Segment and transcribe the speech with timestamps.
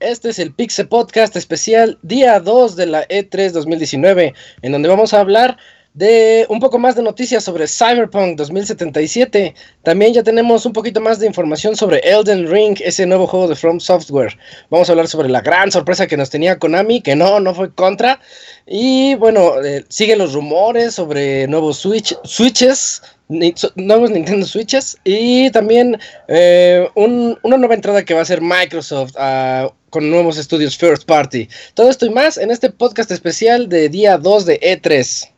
[0.00, 4.32] Este es el Pixel Podcast especial día 2 de la E3 2019,
[4.62, 5.58] en donde vamos a hablar
[5.94, 9.54] de un poco más de noticias sobre Cyberpunk 2077.
[9.82, 13.56] También ya tenemos un poquito más de información sobre Elden Ring, ese nuevo juego de
[13.56, 14.36] From Software.
[14.70, 17.72] Vamos a hablar sobre la gran sorpresa que nos tenía Konami, que no, no fue
[17.74, 18.20] contra.
[18.66, 25.98] Y bueno, eh, siguen los rumores sobre nuevos Switch, Switches, nuevos Nintendo Switches y también
[26.28, 31.48] eh, una nueva entrada que va a ser Microsoft uh, con nuevos estudios First Party.
[31.74, 35.37] Todo esto y más en este podcast especial de día 2 de E3.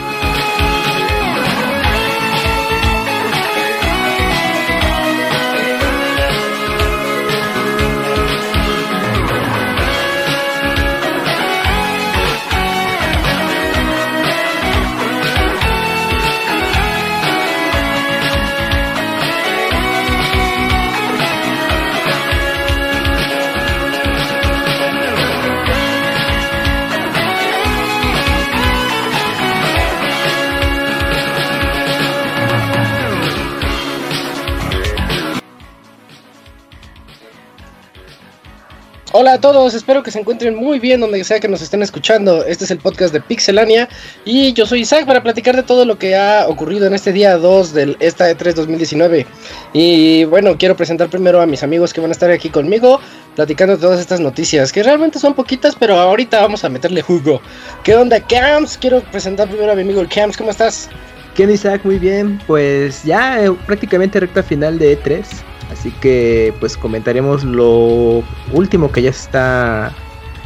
[39.13, 42.45] Hola a todos, espero que se encuentren muy bien donde sea que nos estén escuchando.
[42.45, 43.89] Este es el podcast de Pixelania
[44.23, 47.35] y yo soy Isaac para platicar de todo lo que ha ocurrido en este día
[47.35, 49.25] 2 de esta E3 2019.
[49.73, 53.01] Y bueno, quiero presentar primero a mis amigos que van a estar aquí conmigo
[53.35, 57.41] platicando todas estas noticias, que realmente son poquitas, pero ahorita vamos a meterle jugo.
[57.83, 58.77] ¿Qué onda, Cams?
[58.77, 60.87] Quiero presentar primero a mi amigo el Cams, ¿cómo estás?
[61.35, 61.81] ¿Qué Isaac?
[61.83, 65.50] Muy bien, pues ya eh, prácticamente recta final de E3
[65.81, 69.91] Así que pues comentaremos lo último que ya está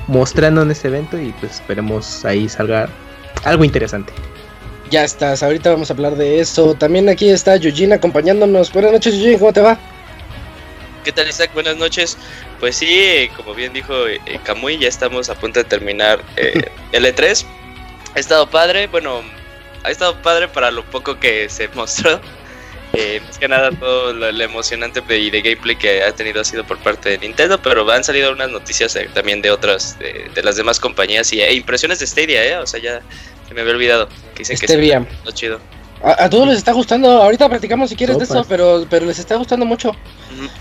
[0.07, 2.87] mostrando en este evento y pues esperemos ahí salga
[3.43, 4.13] algo interesante.
[4.91, 6.73] Ya estás, ahorita vamos a hablar de eso.
[6.75, 8.71] También aquí está Yujin acompañándonos.
[8.71, 9.77] Buenas noches Yujin, ¿cómo te va?
[11.03, 11.51] ¿Qué tal Isaac?
[11.53, 12.17] Buenas noches.
[12.61, 17.03] Pues sí, como bien dijo eh, Kamui, ya estamos a punto de terminar eh, el
[17.03, 17.43] E3.
[18.15, 19.21] Ha estado padre, bueno,
[19.83, 22.21] ha estado padre para lo poco que se mostró.
[22.97, 26.63] Eh, más que nada todo lo, emocionante y de gameplay que ha tenido ha sido
[26.63, 30.55] por parte de Nintendo, pero han salido unas noticias eh, también de otras, de, las
[30.55, 32.57] demás compañías y e impresiones de Stadia, ¿eh?
[32.57, 33.01] O sea, ya
[33.47, 34.07] se me había olvidado.
[34.33, 35.59] Que dicen que es lo chido.
[36.03, 39.35] A, todos les está gustando, ahorita practicamos si quieres de eso, pero, pero les está
[39.35, 39.91] gustando mucho.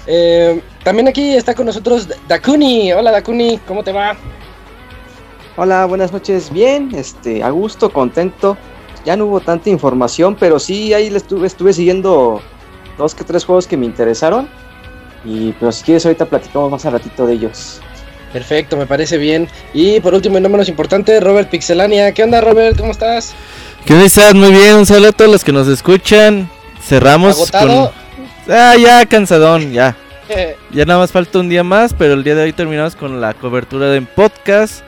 [0.06, 2.92] Eh, también aquí está con nosotros Dakuni.
[2.92, 4.16] Hola Dakuni, ¿cómo te va?
[5.56, 6.50] Hola, buenas noches.
[6.50, 8.56] Bien, este, a gusto, contento
[9.04, 12.40] ya no hubo tanta información, pero sí ahí le estuve, estuve siguiendo
[12.96, 14.48] dos que tres juegos que me interesaron.
[15.24, 17.80] Y pero si quieres ahorita platicamos más a ratito de ellos.
[18.32, 19.48] Perfecto, me parece bien.
[19.72, 22.12] Y por último y no menos importante, Robert Pixelania.
[22.12, 22.76] ¿Qué onda Robert?
[22.76, 23.34] ¿Cómo estás?
[23.84, 24.34] ¿Qué onda estás?
[24.34, 26.50] Muy bien, un saludo a todos los que nos escuchan.
[26.82, 27.92] Cerramos ¿Agotado?
[28.46, 28.54] con...
[28.54, 29.96] Ah, ya, cansadón, ya.
[30.70, 33.34] ya nada más falta un día más, pero el día de hoy terminamos con la
[33.34, 34.82] cobertura de podcast.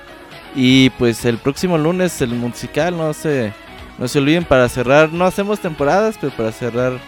[0.54, 3.52] Y pues el próximo lunes el musical, no sé
[3.98, 6.98] no se olviden para cerrar, no hacemos temporadas, pero para cerrar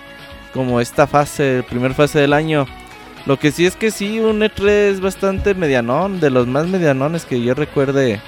[0.52, 2.66] como esta fase, primer fase del año.
[3.26, 7.24] Lo que sí es que sí, un E3 es bastante medianón, de los más medianones
[7.26, 8.20] que yo recuerde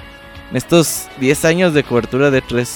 [0.51, 2.67] en estos 10 años de cobertura de E3.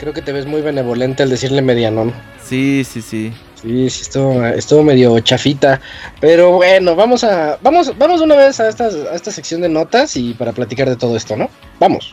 [0.00, 2.12] Creo que te ves muy benevolente al decirle medianón.
[2.42, 3.32] Sí, sí, sí.
[3.54, 5.80] Sí, sí, estuvo, estuvo medio chafita.
[6.20, 7.58] Pero bueno, vamos a.
[7.62, 10.96] Vamos, vamos una vez a esta, a esta sección de notas y para platicar de
[10.96, 11.48] todo esto, ¿no?
[11.80, 12.12] Vamos.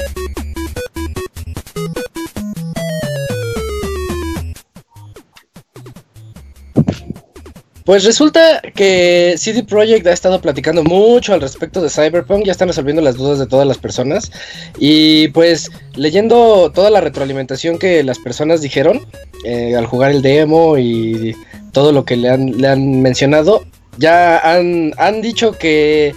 [7.85, 12.67] Pues resulta que CD Projekt ha estado platicando mucho al respecto de Cyberpunk, ya están
[12.67, 14.31] resolviendo las dudas de todas las personas
[14.77, 19.01] y pues leyendo toda la retroalimentación que las personas dijeron
[19.45, 21.35] eh, al jugar el demo y
[21.71, 23.65] todo lo que le han, le han mencionado,
[23.97, 26.13] ya han, han dicho que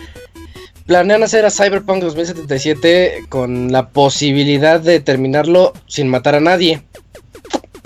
[0.86, 6.82] planean hacer a Cyberpunk 2077 con la posibilidad de terminarlo sin matar a nadie.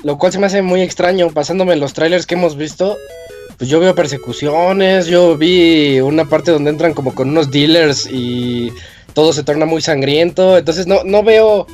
[0.02, 2.96] Lo cual se me hace muy extraño, pasándome los trailers que hemos visto.
[3.58, 8.72] Pues yo veo persecuciones, yo vi una parte donde entran como con unos dealers y
[9.14, 10.56] todo se torna muy sangriento.
[10.56, 11.66] Entonces no, no veo.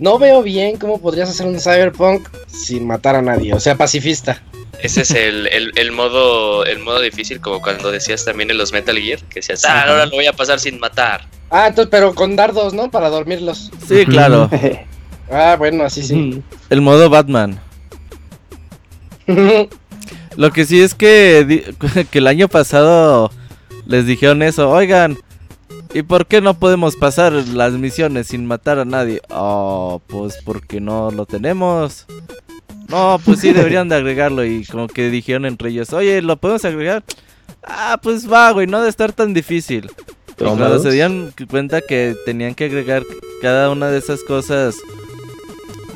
[0.00, 4.42] No veo bien cómo podrías hacer un cyberpunk sin matar a nadie, o sea, pacifista.
[4.82, 8.72] Ese es el, el, el, modo el modo difícil, como cuando decías también en los
[8.72, 11.28] Metal Gear, que decías, ah, ahora lo voy a pasar sin matar.
[11.48, 12.90] Ah, entonces, pero con dardos, ¿no?
[12.90, 13.70] Para dormirlos.
[13.86, 14.50] Sí, claro.
[15.30, 16.42] ah, bueno, así sí.
[16.70, 17.60] El modo Batman.
[20.36, 21.74] Lo que sí es que,
[22.10, 23.30] que el año pasado
[23.86, 25.18] les dijeron eso, oigan,
[25.92, 29.20] ¿y por qué no podemos pasar las misiones sin matar a nadie?
[29.30, 32.06] Oh, pues porque no lo tenemos.
[32.88, 34.44] No, pues sí, deberían de agregarlo.
[34.44, 37.02] Y como que dijeron entre ellos, oye, ¿lo podemos agregar?
[37.62, 39.90] Ah, pues va, güey, no de estar tan difícil.
[40.38, 43.04] Y cuando se dieron cuenta que tenían que agregar
[43.40, 44.76] cada una de esas cosas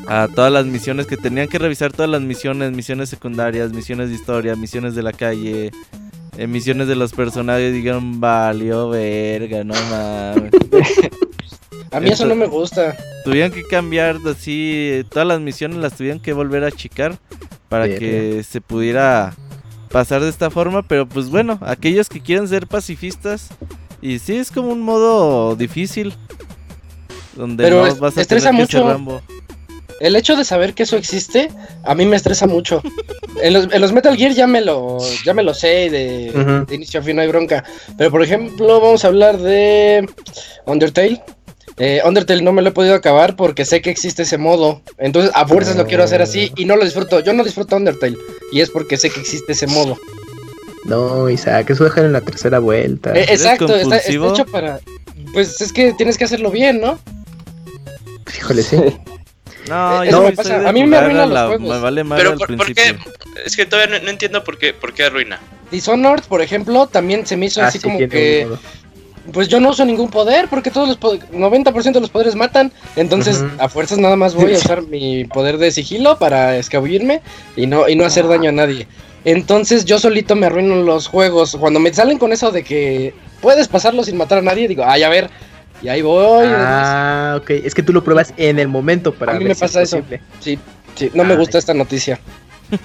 [0.09, 4.15] a todas las misiones, que tenían que revisar todas las misiones, misiones secundarias, misiones de
[4.15, 5.71] historia, misiones de la calle,
[6.35, 10.51] eh, misiones de los personajes, dijeron, valió verga, no mames.
[11.91, 12.97] A mí eso no me gusta.
[13.23, 17.17] Tuvieron que cambiar así, todas las misiones las tuvieron que volver a achicar
[17.67, 19.35] para que se pudiera
[19.91, 23.49] pasar de esta forma, pero pues bueno, aquellos que quieren ser pacifistas
[24.01, 26.13] y sí es como un modo difícil
[27.35, 28.87] donde pero no vas a estresa mucho.
[28.87, 29.21] Rambo.
[29.99, 31.49] El hecho de saber que eso existe
[31.83, 32.81] a mí me estresa mucho.
[33.41, 37.03] en, los, Metal Gear ya me lo ya me lo sé de, de inicio a
[37.03, 37.63] fin no hay bronca,
[37.97, 40.07] pero por ejemplo, vamos a hablar de
[40.65, 41.21] Undertale.
[41.77, 44.81] Eh, Undertale no me lo he podido acabar porque sé que existe ese modo.
[44.97, 47.21] Entonces, a fuerzas lo quiero hacer así y no lo disfruto.
[47.21, 48.17] Yo no disfruto Undertale.
[48.51, 49.97] Y es porque sé que existe ese modo.
[50.83, 53.13] No, Isaac, eso dejar en la tercera vuelta.
[53.13, 54.79] Eh, exacto, está, hecho para.
[55.33, 56.99] Pues es que tienes que hacerlo bien, ¿no?
[58.37, 58.77] Híjole, sí.
[59.67, 60.67] No, eh, me pasa.
[60.67, 61.69] A mí me arruinan los juegos.
[61.69, 62.95] Me vale Pero por, qué?
[63.45, 65.39] Es que todavía no, entiendo por qué, por qué arruina.
[65.71, 68.47] Dishonored, por ejemplo, también se me hizo ah, así como que
[69.31, 72.71] pues yo no uso ningún poder porque todos los 90% de los poderes matan.
[72.95, 77.21] Entonces, a fuerzas nada más voy a usar mi poder de sigilo para escabullirme
[77.55, 78.87] y no, y no hacer daño a nadie.
[79.25, 81.55] Entonces, yo solito me arruino los juegos.
[81.59, 85.03] Cuando me salen con eso de que puedes pasarlo sin matar a nadie, digo, ay,
[85.03, 85.29] a ver.
[85.81, 86.47] Y ahí voy.
[86.49, 87.49] Ah, ok.
[87.51, 89.33] Es que tú lo pruebas en el momento para.
[89.33, 90.01] A mí me pasa eso.
[90.39, 90.59] Sí,
[90.95, 91.09] sí.
[91.13, 92.19] No me gusta esta noticia.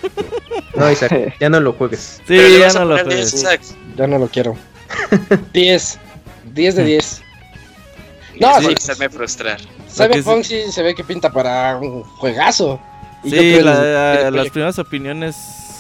[0.77, 2.21] No, Isaac, ya no lo juegues.
[2.27, 3.47] Sí, ya no lo juegues.
[3.97, 4.57] Ya no lo quiero.
[5.53, 5.99] 10.
[6.53, 7.23] 10 de 10.
[8.41, 9.61] No, sí, se me frustrar.
[9.89, 12.81] Cyberpunk sí se ve que pinta para un juegazo.
[13.23, 15.37] sí, las primeras opiniones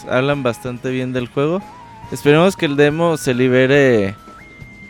[0.08, 1.60] hablan bastante bien del juego.
[2.12, 4.14] Esperemos que el demo se libere,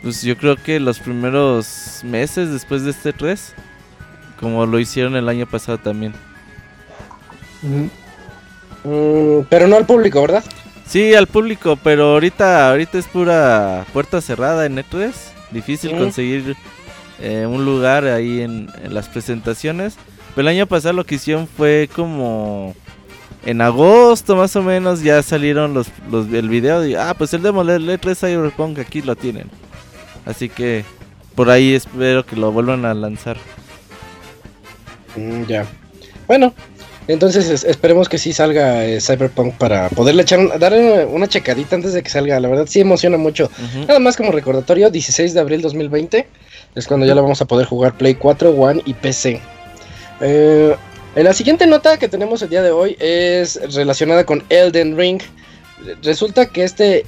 [0.05, 3.55] pues yo creo que los primeros meses después de este 3,
[4.39, 6.13] como lo hicieron el año pasado también.
[7.63, 10.43] Mm, pero no al público, ¿verdad?
[10.85, 15.11] Sí, al público, pero ahorita, ahorita es pura puerta cerrada en E3
[15.49, 16.55] difícil conseguir
[17.19, 19.95] eh, un lugar ahí en, las presentaciones.
[20.35, 22.75] Pero el año pasado lo que hicieron fue como
[23.43, 27.41] en agosto más o menos ya salieron los, los el video y ah pues el
[27.41, 29.49] demo de 3 Cyberpunk aquí lo tienen.
[30.25, 30.83] Así que
[31.35, 33.37] por ahí espero que lo vuelvan a lanzar.
[35.15, 35.65] Mm, ya.
[36.27, 36.53] Bueno,
[37.07, 40.73] entonces esperemos que sí salga eh, Cyberpunk para poderle echar dar
[41.07, 42.39] una checadita antes de que salga.
[42.39, 43.51] La verdad sí emociona mucho.
[43.87, 46.27] Nada más como recordatorio, 16 de abril 2020
[46.73, 49.39] es cuando ya lo vamos a poder jugar Play 4, One y PC.
[50.21, 50.75] Eh,
[51.15, 55.21] en la siguiente nota que tenemos el día de hoy es relacionada con Elden Ring.
[56.01, 57.05] Resulta que este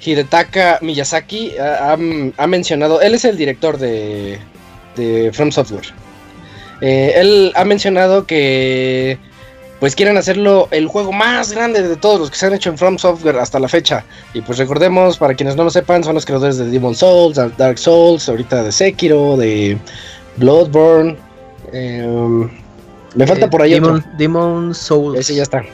[0.00, 4.38] Hidetaka Miyazaki ha, mencionado, él es el director de,
[4.96, 5.86] de From Software.
[6.80, 9.18] Eh, él ha mencionado que
[9.80, 12.78] pues quieren hacerlo el juego más grande de todos los que se han hecho en
[12.78, 14.04] From Software hasta la fecha.
[14.34, 17.78] Y pues recordemos, para quienes no lo sepan, son los creadores de Demon Souls, Dark
[17.78, 19.78] Souls, ahorita de Sekiro, de
[20.36, 21.16] Bloodborne.
[21.72, 22.50] Em,
[23.14, 25.18] me falta eh, por ahí Demon, Demon Souls.
[25.18, 25.64] Ese ya está.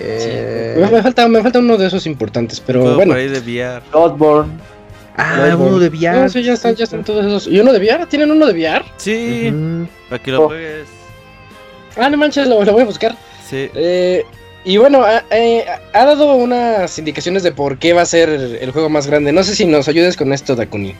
[0.00, 3.12] Eh, me, falta, me falta uno de esos importantes, pero bueno.
[3.12, 3.82] Por ahí de VR.
[3.90, 4.52] Bloodborne.
[5.16, 6.22] Ah, uno de VR.
[6.22, 7.46] No, sí, ya están, ya están todos esos.
[7.48, 8.06] ¿Y uno de VR?
[8.06, 8.84] ¿Tienen uno de VR?
[8.96, 9.52] Sí,
[10.08, 10.48] para que lo oh.
[10.48, 10.88] juegues.
[11.96, 13.16] Ah, no manches, lo, voy a buscar.
[13.48, 13.68] Sí.
[13.74, 14.24] Eh,
[14.64, 18.88] y bueno, eh, ha, dado unas indicaciones de por qué va a ser el juego
[18.88, 19.32] más grande.
[19.32, 20.94] No sé si nos ayudes con esto, Dakuni.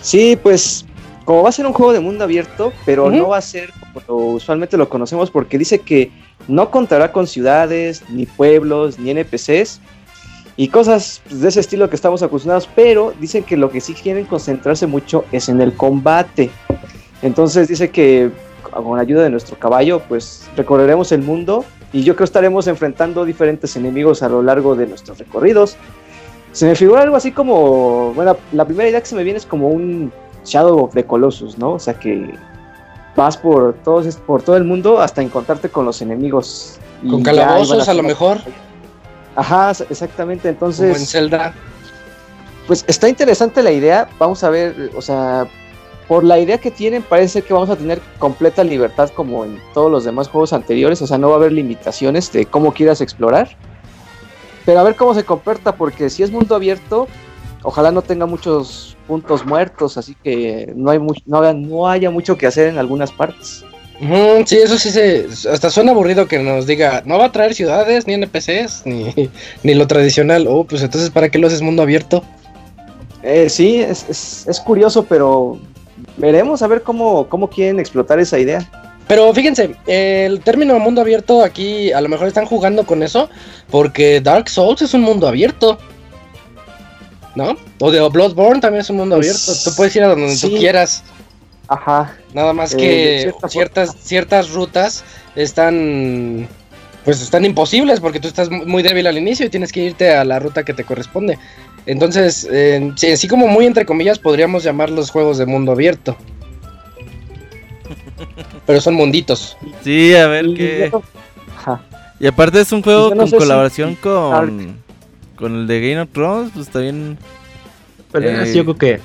[0.00, 0.86] Sí, pues
[1.24, 3.70] como va a ser un juego de mundo abierto, pero no va a ser
[4.06, 6.10] como usualmente lo conocemos, porque dice que
[6.50, 9.80] no contará con ciudades, ni pueblos, ni NPCs,
[10.56, 14.26] y cosas de ese estilo que estamos acostumbrados, pero dicen que lo que sí quieren
[14.26, 16.50] concentrarse mucho es en el combate.
[17.22, 18.30] Entonces dice que
[18.70, 23.74] con ayuda de nuestro caballo, pues recorreremos el mundo y yo creo estaremos enfrentando diferentes
[23.76, 25.76] enemigos a lo largo de nuestros recorridos.
[26.52, 29.46] Se me figura algo así como, bueno, la primera idea que se me viene es
[29.46, 30.12] como un
[30.44, 31.72] Shadow of the Colossus, ¿no?
[31.74, 32.34] O sea que
[33.16, 36.78] vas por, todos, por todo el mundo hasta encontrarte con los enemigos.
[37.08, 38.38] Con calabozos a, lo mejor.
[39.36, 40.48] Ajá, exactamente.
[40.48, 40.92] Entonces.
[40.92, 41.54] Como en Zelda.
[42.66, 44.08] Pues está interesante la idea.
[44.18, 45.46] Vamos a ver, o sea,
[46.06, 49.90] por la idea que tienen, parece que vamos a tener completa libertad como en todos
[49.90, 51.00] los demás juegos anteriores.
[51.02, 53.56] O sea, no va a haber limitaciones de cómo quieras explorar.
[54.66, 57.08] Pero a ver cómo se comporta, porque si es mundo abierto,
[57.62, 62.46] ojalá no tenga muchos puntos muertos, así que no, hay no, no haya mucho que
[62.46, 63.64] hacer en algunas partes.
[64.44, 65.26] sí, eso sí se.
[65.50, 69.28] Hasta suena aburrido que nos diga, no va a traer ciudades, ni NPCs, ni,
[69.64, 70.46] ni lo tradicional.
[70.48, 72.22] Oh, pues entonces, ¿para qué lo haces mundo abierto?
[73.24, 75.58] Eh, sí, es, es, curioso, pero
[76.16, 78.64] veremos a ver cómo, cómo quieren explotar esa idea.
[79.08, 83.28] Pero fíjense, el término mundo abierto aquí a lo mejor están jugando con eso,
[83.72, 85.78] porque Dark Souls es un mundo abierto.
[87.34, 87.56] ¿No?
[87.78, 89.52] O de Bloodborne también es un mundo abierto.
[89.64, 91.04] Tú puedes ir a donde tú quieras.
[91.68, 92.16] Ajá.
[92.34, 95.04] Nada más que eh, ciertas, ciertas rutas
[95.36, 96.48] están.
[97.04, 100.24] Pues están imposibles porque tú estás muy débil al inicio y tienes que irte a
[100.24, 101.38] la ruta que te corresponde.
[101.86, 106.16] Entonces, eh, así como muy entre comillas, podríamos llamar los juegos de mundo abierto.
[108.66, 109.56] Pero son munditos.
[109.82, 110.92] Sí, a ver qué.
[112.18, 114.76] Y aparte es un juego con colaboración con
[115.40, 117.18] con el de Game of Thrones, pues también.
[118.12, 119.00] Pero eh, yo creo que.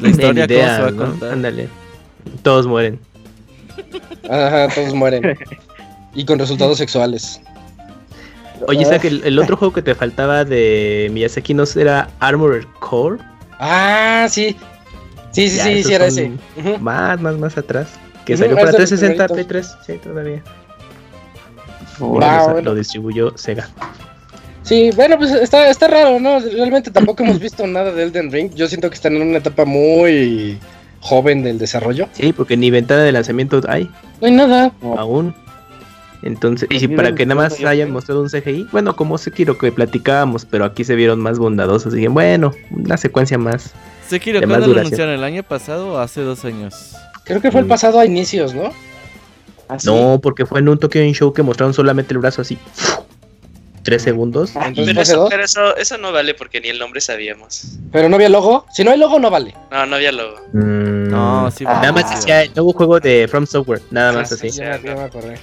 [0.00, 1.32] La historia idea, se va a contar.
[1.32, 1.68] Ándale.
[2.42, 3.00] Todos mueren.
[4.30, 5.36] Ajá, todos mueren.
[6.14, 7.40] y con resultados sexuales.
[8.68, 13.18] Oye, Isaac, el, el, otro juego que te faltaba de Miyazaki no era Armored Core.
[13.58, 14.56] Ah, sí.
[15.32, 16.30] Sí, sí, sí, sí, era ese.
[16.80, 17.88] Más, más, más atrás.
[18.24, 19.76] Que salió para 360 Play 3.
[19.84, 20.42] Sí, todavía.
[22.62, 23.68] Lo distribuyó Sega.
[24.62, 26.38] Sí, bueno, pues está, está raro, ¿no?
[26.40, 28.54] Realmente tampoco hemos visto nada de Elden Ring.
[28.54, 30.58] Yo siento que están en una etapa muy
[31.00, 32.08] joven del desarrollo.
[32.12, 33.90] Sí, porque ni ventana de lanzamiento hay.
[34.20, 34.72] No hay nada.
[34.96, 35.34] Aún.
[36.22, 39.72] Entonces, y si para que nada más hayan mostrado un CGI, bueno, como Sekiro que
[39.72, 41.96] platicábamos, pero aquí se vieron más bondadosos.
[41.96, 43.72] Y bueno, una secuencia más.
[44.06, 45.14] Sekiro, ¿cuándo lo anunciaron?
[45.14, 46.94] ¿El año pasado o hace dos años?
[47.24, 47.70] Creo que fue el mm.
[47.70, 48.70] pasado a inicios, ¿no?
[49.68, 52.58] ¿Ah, no, porque fue en un Tokyo Show que mostraron solamente el brazo así
[53.82, 54.52] tres segundos.
[54.54, 55.44] Ah, pero, eso, pero
[55.76, 57.78] eso, no vale porque ni el nombre sabíamos.
[57.90, 58.66] ¿Pero no había logo?
[58.72, 59.54] Si no hay logo, no vale.
[59.70, 60.36] No, no había logo.
[60.52, 64.32] Mm, no, sí, ah, Nada más decía el nuevo juego de From Software, nada más
[64.32, 64.50] así.
[64.50, 65.38] Ya, me acordé.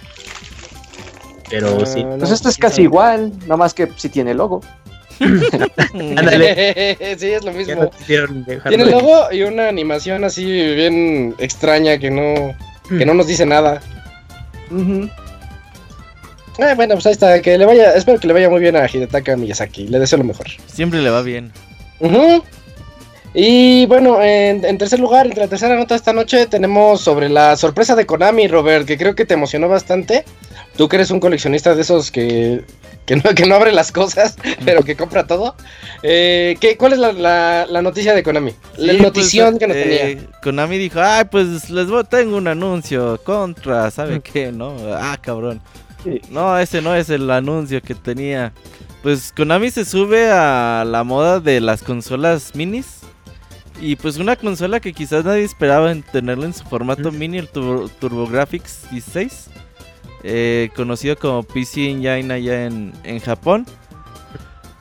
[1.49, 2.05] Pero sí.
[2.17, 4.61] Pues esto es casi igual, nada más que si tiene logo.
[5.19, 6.95] Ándale.
[7.17, 7.91] sí, es lo mismo.
[8.07, 12.55] Tiene logo y una animación así bien extraña que no,
[12.87, 13.81] que no nos dice nada.
[16.61, 18.85] Eh, bueno, pues ahí está, que le vaya, espero que le vaya muy bien a
[18.85, 20.47] Hidetaka Miyazaki, le deseo lo mejor.
[20.67, 21.51] Siempre le va bien.
[23.33, 27.55] Y bueno, en, tercer lugar, entre la tercera nota de esta noche, tenemos sobre la
[27.55, 30.25] sorpresa de Konami, Robert, que creo que te emocionó bastante.
[30.75, 32.63] Tú que eres un coleccionista de esos que,
[33.05, 34.35] que, no, que no abre las cosas,
[34.65, 35.55] pero que compra todo.
[36.01, 38.55] Eh, ¿qué, ¿Cuál es la, noticia de Konami?
[38.77, 40.09] la pues, notición que nos tenía.
[40.09, 44.51] Eh, Konami dijo, ay, pues les voy, tengo un anuncio contra, ¿sabe qué?
[44.51, 45.61] No, ah, cabrón.
[46.29, 48.53] No, ese no es el anuncio que tenía.
[49.03, 52.99] Pues Konami se sube a la moda de las consolas minis.
[53.81, 57.47] Y pues una consola que quizás nadie esperaba en tenerla en su formato mini, el
[57.47, 59.49] TurboGrafx 16.
[60.23, 63.65] Eh, conocido como PC Engine allá en, en Japón.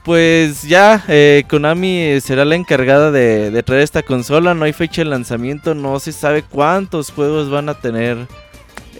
[0.04, 4.54] Pues ya, eh, Konami será la encargada de, de, traer esta consola.
[4.54, 8.26] No hay fecha de lanzamiento, no se sabe cuántos juegos van a tener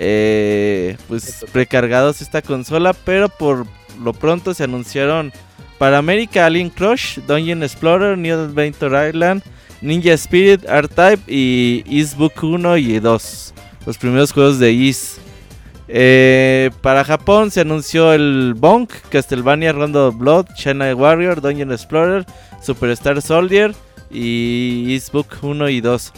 [0.01, 3.67] eh, pues precargados esta consola, pero por
[4.01, 5.33] lo pronto se anunciaron
[5.77, 9.43] para América Alien Crush, Dungeon Explorer, New Adventure Island,
[9.83, 13.55] Ninja Spirit, R-Type y East Book 1 y 2,
[13.87, 15.19] los primeros juegos de East.
[15.89, 22.25] Eh, para Japón se anunció el Bonk, Castlevania Rondo of Blood, China Warrior, Dungeon Explorer,
[22.63, 23.75] Superstar Soldier
[24.11, 26.13] y East Book 1 y 2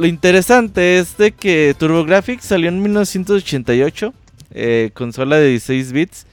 [0.00, 4.14] lo interesante es de que TurboGrafx salió en 1988,
[4.54, 6.26] eh, consola de 16 bits,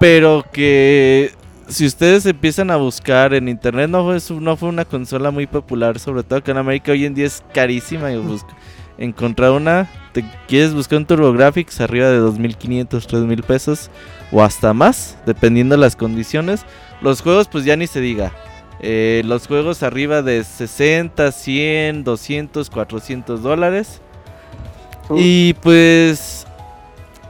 [0.00, 1.30] pero que
[1.68, 6.00] si ustedes empiezan a buscar en internet no fue, no fue una consola muy popular,
[6.00, 8.08] sobre todo que en América hoy en día es carísima
[8.98, 9.88] encontrar una.
[10.12, 13.90] Te quieres buscar un TurboGrafx arriba de 2.500, 3.000 pesos
[14.32, 16.64] o hasta más, dependiendo de las condiciones.
[17.00, 18.32] Los juegos, pues ya ni se diga.
[18.82, 24.00] Eh, los juegos arriba de 60, 100, 200, 400 dólares.
[25.16, 26.46] Y pues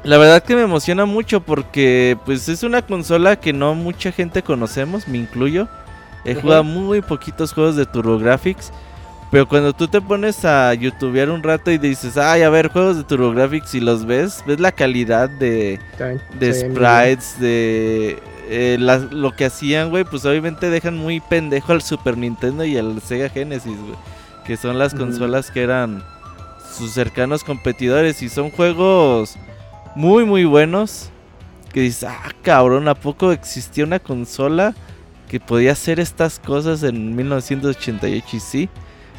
[0.03, 4.43] la verdad que me emociona mucho porque pues es una consola que no mucha gente
[4.43, 5.69] conocemos, me incluyo.
[6.25, 8.73] He jugado muy poquitos juegos de TurboGrafx.
[9.31, 12.97] Pero cuando tú te pones a youtubear un rato y dices, ay, a ver, juegos
[12.97, 15.79] de TurboGrafx y los ves, ves la calidad de,
[16.39, 18.19] de sprites, de
[18.53, 23.01] eh, lo que hacían, güey, pues obviamente dejan muy pendejo al Super Nintendo y al
[23.01, 23.95] Sega Genesis, güey.
[24.45, 26.03] Que son las consolas que eran
[26.77, 29.37] sus cercanos competidores y son juegos
[29.95, 31.11] muy, muy buenos.
[31.73, 34.75] Que dices, ah, cabrón, ¿a poco existía una consola
[35.29, 38.27] que podía hacer estas cosas en 1988?
[38.37, 38.69] Y sí.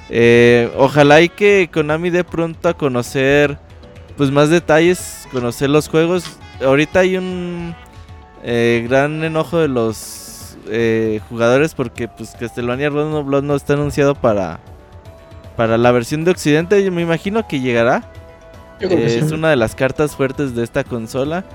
[0.09, 3.57] Eh, ojalá y que Konami dé pronto a conocer
[4.17, 6.25] pues más detalles, conocer los juegos.
[6.59, 7.73] Ahorita hay un
[8.43, 14.15] eh, gran enojo de los eh, jugadores porque pues Castlevania Blood Blood no está anunciado
[14.15, 14.59] para
[15.55, 16.83] para la versión de Occidente.
[16.83, 18.03] Yo me imagino que llegará.
[18.79, 21.45] Es una de las cartas fuertes de esta consola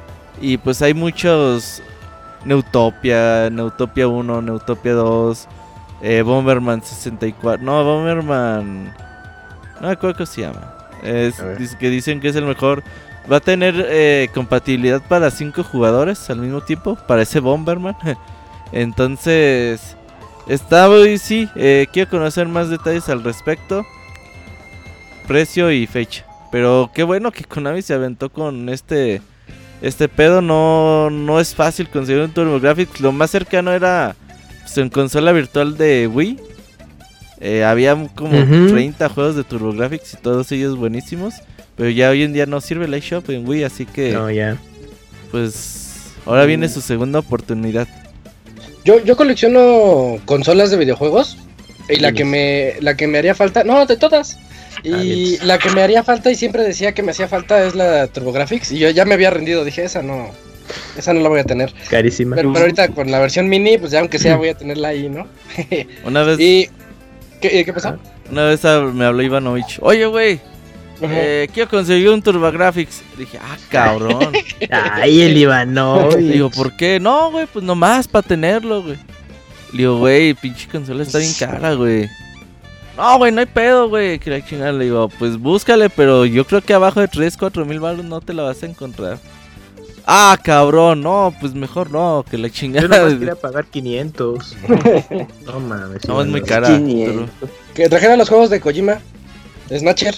[0.40, 1.82] y pues hay muchos
[2.44, 5.48] Neutopia, Neutopia 1, Neutopia 2,
[6.02, 7.64] eh, Bomberman 64.
[7.64, 8.94] No, Bomberman.
[9.80, 10.72] No me acuerdo cómo se llama.
[11.02, 11.34] Es,
[11.78, 12.84] que dicen que es el mejor.
[13.30, 16.96] Va a tener eh, compatibilidad para 5 jugadores al mismo tiempo.
[17.06, 17.96] Para ese Bomberman.
[18.72, 19.96] Entonces.
[20.46, 21.18] Está muy.
[21.18, 23.84] Sí, eh, quiero conocer más detalles al respecto.
[25.26, 26.24] Precio y fecha.
[26.52, 29.20] Pero qué bueno que Konami se aventó con este.
[29.82, 30.40] Este pedo.
[30.40, 33.00] No, no es fácil conseguir un TurboGrafx.
[33.00, 34.14] Lo más cercano era
[34.62, 36.38] pues, en consola virtual de Wii
[37.40, 41.34] eh, había como 30 juegos de TurboGrafx y todos ellos buenísimos.
[41.76, 44.12] Pero ya hoy en día no sirve el iShop en Wii, así que.
[44.12, 44.56] No, ya.
[45.30, 46.46] Pues ahora mm.
[46.46, 47.86] viene su segunda oportunidad.
[48.84, 51.38] Yo, yo colecciono consolas de videojuegos.
[51.88, 54.38] Y la que me la que me haría falta, no, de todas.
[54.82, 57.74] Y ah, la que me haría falta y siempre decía que me hacía falta es
[57.74, 60.30] la TurboGrafx y yo ya me había rendido, dije, esa no
[60.96, 61.72] esa no la voy a tener.
[61.88, 62.36] Carísima.
[62.36, 65.26] Pero, ahorita con la versión mini, pues ya aunque sea voy a tenerla ahí, ¿no?
[66.04, 66.38] Una vez.
[66.40, 66.68] ¿Y
[67.40, 67.98] qué, qué pasó?
[68.30, 69.78] Una vez me habló Ivanovich.
[69.80, 70.40] Oye, güey.
[71.00, 73.02] Eh, quiero conseguir un TurboGrafx.
[73.18, 74.32] Dije, ah, cabrón.
[74.70, 76.16] Ay, el Ivanovich.
[76.18, 76.98] Digo, ¿por qué?
[77.00, 78.96] No, güey, pues nomás para tenerlo, güey.
[79.72, 82.08] Le digo, güey, pinche consola está bien cara, güey.
[82.96, 84.18] No, güey, no hay pedo, güey.
[84.18, 87.64] Que la chingada le digo, pues búscale, pero yo creo que abajo de 3, 4
[87.66, 89.18] mil baros no te la vas a encontrar.
[90.06, 93.10] Ah, cabrón, no, pues mejor no, que la chingada.
[93.10, 94.56] Yo quería pagar 500.
[95.46, 96.06] no mames.
[96.06, 96.80] No, es muy cara.
[97.74, 99.00] Que trajeran los juegos de Kojima.
[99.68, 100.14] Snatcher.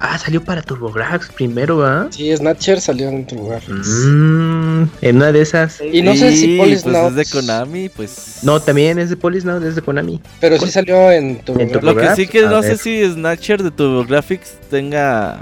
[0.00, 2.06] Ah, salió para TurboGrafx primero, ¿ah?
[2.10, 3.88] Sí, Snatcher salió en TurboGrafx.
[4.06, 5.80] Mmm, en una de esas.
[5.80, 8.38] Y no sé si Polis pues es de Konami, pues.
[8.42, 10.20] No, también es de Polis Now, es de Konami.
[10.40, 11.82] Pero sí salió en TurboGrafx.
[11.82, 15.40] Lo que sí que no sé si Snatcher de TurboGrafx tenga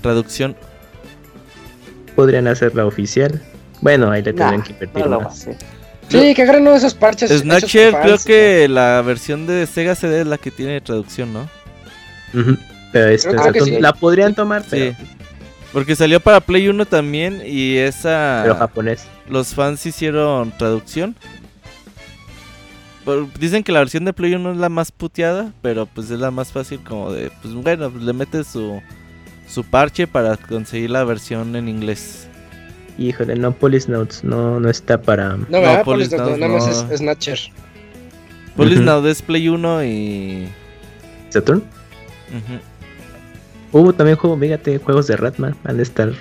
[0.00, 0.56] traducción
[2.16, 3.42] podrían hacerla oficial.
[3.82, 5.46] Bueno, ahí le tendrían que invertir más.
[6.08, 7.30] Sí, que agarren uno de esos parches.
[7.30, 11.48] Snatcher, creo que la versión de Sega CD es la que tiene traducción, ¿no?
[12.92, 14.92] Pero esta, la podrían tomar, Sí.
[15.72, 18.40] Porque salió para Play 1 también y esa...
[18.42, 19.06] Pero japonés.
[19.28, 21.14] Los fans hicieron traducción.
[23.38, 26.30] Dicen que la versión de Play 1 es la más puteada, pero pues es la
[26.30, 27.30] más fácil como de...
[27.42, 28.80] Pues bueno, pues le metes su
[29.48, 32.28] su parche para conseguir la versión en inglés.
[32.98, 35.36] Híjole, no Police Notes, no, no está para.
[35.36, 37.38] No, no Police Notes, nada más es Snatcher.
[38.56, 40.48] Police Notes es Play 1 y.
[41.30, 41.62] ¿Saturn?
[42.30, 42.77] Uh,
[43.72, 46.12] también juego, fíjate, juegos de Ratman van a estar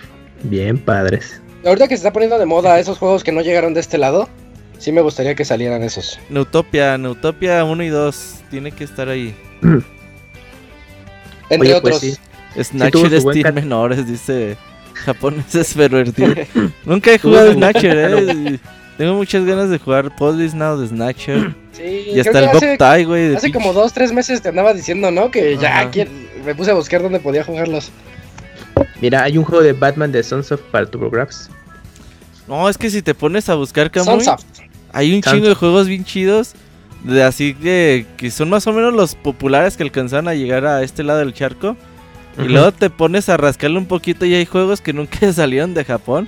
[0.44, 1.42] bien padres.
[1.66, 4.30] Ahorita que se está poniendo de moda esos juegos que no llegaron de este lado,
[4.78, 6.20] sí me gustaría que salieran esos.
[6.30, 9.36] Neutopia, Neutopia 1 y 2, tiene que estar ahí.
[11.50, 12.20] Entre pues otros.
[12.62, 14.58] Snatcher de Steam menores, dice
[14.94, 16.48] japoneses pervertidos.
[16.86, 18.60] Nunca he jugado Snatcher, eh.
[18.98, 21.56] Tengo muchas ganas de jugar Police Now de Snatcher.
[21.78, 23.36] Sí, y hasta el Boktai, güey.
[23.36, 25.30] Hace como dos, tres meses te andaba diciendo, ¿no?
[25.30, 25.92] Que ya
[26.44, 27.92] me puse a buscar dónde podía jugarlos.
[29.00, 31.52] Mira, hay un juego de Batman de Sunsoft para TurboGrafx.
[32.48, 34.26] No, es que si te pones a buscar Camuy,
[34.92, 36.54] hay un chingo de juegos bien chidos.
[37.04, 40.82] De así que, que son más o menos los populares que alcanzan a llegar a
[40.82, 41.78] este lado del charco.
[42.40, 45.86] Y luego te pones a rascarle un poquito y hay juegos que nunca salieron de
[45.86, 46.28] Japón.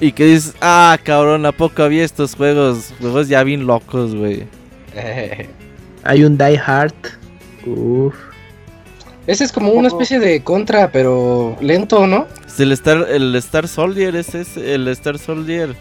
[0.00, 2.92] Y que dices, ah, cabrón, ¿a poco había estos juegos?
[3.00, 4.44] Juegos ya bien locos, güey.
[6.04, 6.94] hay un Die Hard.
[7.66, 8.14] Uf.
[9.26, 12.28] Ese es como una especie de contra, pero lento, ¿no?
[12.46, 15.74] Es el Star, el Star Soldier, ese es el Star Soldier.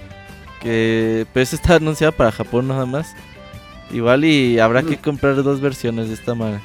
[0.61, 3.13] Que pues está anunciado para Japón nada más.
[3.91, 6.61] Igual y habrá que comprar dos versiones de esta manera.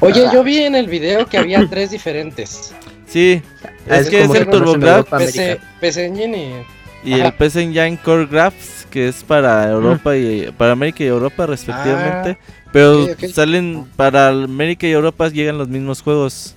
[0.00, 2.74] Oye, yo vi en el video que había tres diferentes.
[3.06, 3.42] Sí,
[3.88, 5.18] Ah, es, es que es el Europa.
[5.18, 6.64] PC, PC Engine
[7.04, 7.10] y...
[7.10, 11.46] y el PC Engine Core Graphics, que es para Europa y para América y Europa
[11.46, 12.36] respectivamente.
[12.72, 13.24] Pero ok, ok.
[13.28, 16.54] salen para América y Europa llegan los mismos juegos.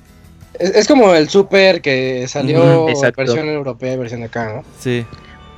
[0.54, 2.86] Es, es como el Super que salió
[3.16, 4.64] versión europea y versión acá, ¿no?
[4.80, 5.06] Sí.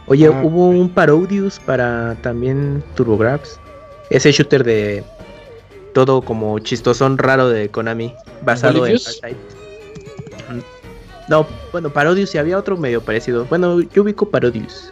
[0.07, 3.59] Oye, Ah, hubo un Parodius para también TurboGrafx.
[4.09, 5.03] Ese shooter de
[5.93, 8.97] todo como chistosón raro de Konami, basado en.
[11.31, 13.45] No, bueno, Parodius y había otro medio parecido.
[13.45, 14.91] Bueno, yo ubico Parodius.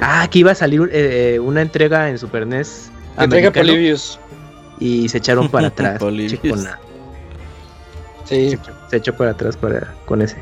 [0.00, 4.18] Ah, que iba a salir eh, una entrega en Super NES Que americano, Polybius.
[4.80, 6.00] y se echaron para atrás.
[6.28, 6.78] Chicona.
[8.24, 8.58] Sí.
[8.90, 10.36] Se echó para atrás para, con ese.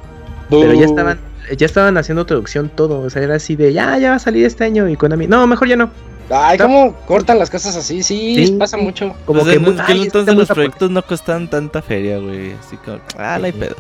[0.49, 1.19] Pero ya estaban,
[1.57, 3.01] ya estaban haciendo traducción todo.
[3.01, 4.89] O sea, era así de ya, ya va a salir este año.
[4.89, 5.91] Y Konami, no, mejor ya no.
[6.31, 8.05] Ay, ¿cómo cortan las cosas así?
[8.05, 8.53] Sí, Sí.
[8.53, 9.13] pasa mucho.
[9.27, 11.83] Como Pues que, en muy- aquel ay, entonces está muy los proyectos no costaban tanta
[11.83, 12.53] feria, güey.
[12.53, 13.75] Así como, ah, no hay pedo.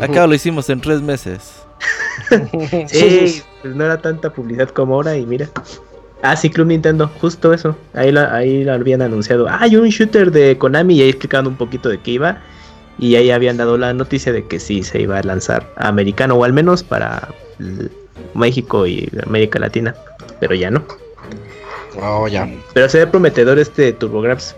[0.00, 1.52] Acá lo hicimos en tres meses.
[2.88, 5.48] Sí, pues no era tanta publicidad como ahora y mira.
[6.22, 7.76] Ah, sí, Club Nintendo, justo eso.
[7.94, 9.48] Ahí la, ahí la habían anunciado.
[9.48, 12.38] Ah, hay un shooter de Konami y ahí explicando un poquito de qué iba.
[12.98, 16.42] Y ahí habían dado la noticia de que sí se iba a lanzar americano o
[16.44, 17.28] al menos para
[18.34, 19.94] México y América Latina.
[20.40, 20.84] Pero ya no.
[22.02, 22.48] Oh, ya.
[22.74, 24.56] Pero se ve prometedor este TurboGrafx.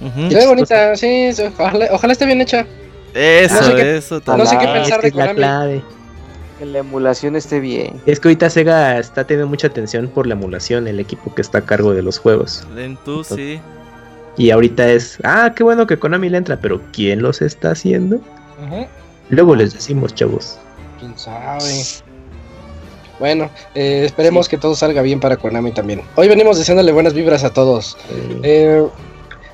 [0.00, 0.30] Ujú.
[0.30, 2.66] Se ve bonita, sí, sí, ojalá, ojalá esté bien hecha.
[3.14, 5.82] Eso, No sé eso No sé qué pensar de la clave.
[6.58, 8.00] Que la emulación esté bien.
[8.06, 11.58] Es que ahorita Sega está teniendo mucha atención por la emulación, el equipo que está
[11.58, 12.66] a cargo de los juegos.
[12.76, 13.60] En tú, sí.
[14.36, 18.20] Y ahorita es, ah, qué bueno que Konami le entra, pero ¿quién los está haciendo?
[19.30, 20.58] Luego les decimos, chavos.
[20.98, 21.64] ¿Quién sabe?
[23.18, 26.02] Bueno, eh, esperemos que todo salga bien para Konami también.
[26.16, 27.96] Hoy venimos deseándole buenas vibras a todos.
[28.42, 28.82] Eh,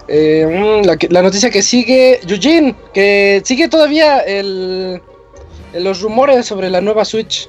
[0.09, 5.01] eh, mm, la, noticia que sigue, Eugene, que sigue todavía el,
[5.75, 7.49] los rumores sobre la nueva Switch.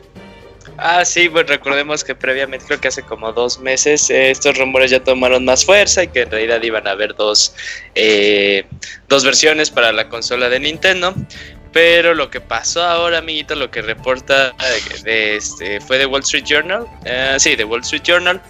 [0.79, 4.91] Ah, sí, pues recordemos que previamente, creo que hace como dos meses, eh, estos rumores
[4.91, 7.55] ya tomaron más fuerza y que en realidad iban a haber dos,
[7.95, 8.63] eh,
[9.09, 11.15] dos versiones para la consola de Nintendo.
[11.73, 14.53] Pero lo que pasó ahora, amiguito, lo que reporta
[15.03, 18.41] de este, fue de Wall Street Journal, eh, sí, de Wall Street Journal,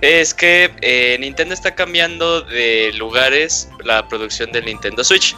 [0.00, 5.34] es que eh, Nintendo está cambiando de lugares la producción del Nintendo Switch.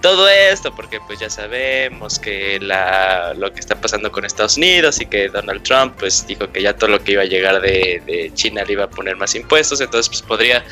[0.00, 5.00] Todo esto porque pues ya sabemos que la, lo que está pasando con Estados Unidos
[5.00, 8.02] y que Donald Trump pues dijo que ya todo lo que iba a llegar de,
[8.04, 10.62] de China le iba a poner más impuestos, entonces pues podría,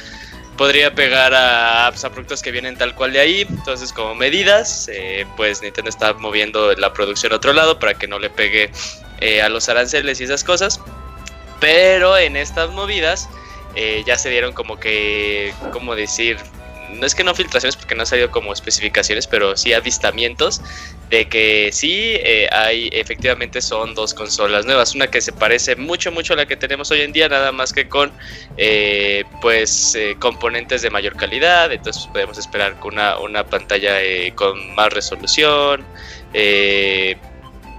[0.58, 5.26] podría pegar a, a productos que vienen tal cual de ahí, entonces como medidas eh,
[5.38, 8.70] pues Nintendo está moviendo la producción a otro lado para que no le pegue
[9.22, 10.78] eh, a los aranceles y esas cosas,
[11.62, 13.28] pero en estas movidas
[13.76, 16.36] eh, ya se dieron como que, ¿cómo decir?
[16.90, 20.60] No es que no filtraciones porque no han salido como especificaciones, pero sí avistamientos
[21.08, 24.96] de que sí eh, hay, efectivamente son dos consolas nuevas.
[24.96, 27.72] Una que se parece mucho, mucho a la que tenemos hoy en día, nada más
[27.72, 28.10] que con
[28.56, 31.70] eh, pues componentes de mayor calidad.
[31.70, 33.98] Entonces podemos esperar con una, una pantalla
[34.34, 35.86] con más resolución.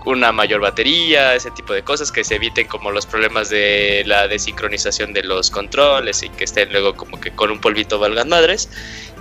[0.06, 4.28] Una mayor batería, ese tipo de cosas, que se eviten como los problemas de la
[4.28, 8.70] desincronización de los controles y que estén luego como que con un polvito valgan madres.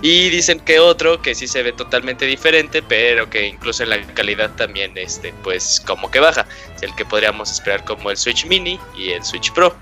[0.01, 4.01] Y dicen que otro que sí se ve totalmente diferente, pero que incluso en la
[4.13, 6.45] calidad también este pues como que baja.
[6.75, 9.73] Es el que podríamos esperar como el Switch Mini y el Switch Pro.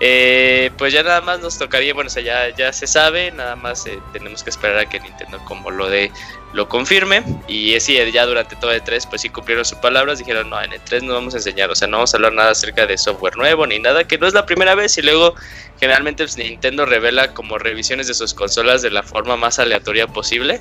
[0.00, 3.54] Eh, pues ya nada más nos tocaría, bueno, o sea, ya, ya se sabe, nada
[3.54, 6.10] más eh, tenemos que esperar a que Nintendo como lo de
[6.52, 7.22] lo confirme.
[7.48, 10.60] Y es sí, ya durante todo el 3 pues sí cumplieron sus palabras, dijeron, no,
[10.60, 12.86] en el 3 no vamos a enseñar, o sea, no vamos a hablar nada acerca
[12.86, 15.34] de software nuevo ni nada, que no es la primera vez y luego
[15.78, 20.60] generalmente pues, Nintendo revela como revisiones de sus consolas de la forma más aleatoria posible.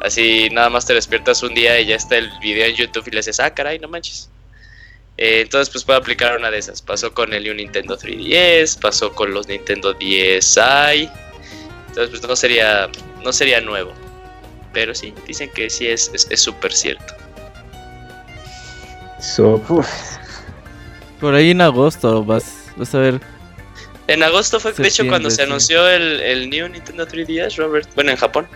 [0.00, 3.12] Así nada más te despiertas un día y ya está el video en YouTube y
[3.12, 4.31] le dices, ah, caray, no manches.
[5.18, 6.80] Eh, entonces, pues puede aplicar una de esas.
[6.82, 11.08] Pasó con el New Nintendo 3DS, pasó con los Nintendo DSi.
[11.88, 12.88] Entonces, pues no sería,
[13.22, 13.92] no sería nuevo.
[14.72, 17.14] Pero sí, dicen que sí es súper es, es súper cierto.
[19.20, 19.62] so-
[21.20, 22.44] Por ahí en agosto vas,
[22.76, 23.20] vas a ver.
[24.08, 27.88] En agosto fue, de hecho, cuando se anunció el, el New Nintendo 3DS, Robert.
[27.94, 28.48] Bueno, en Japón.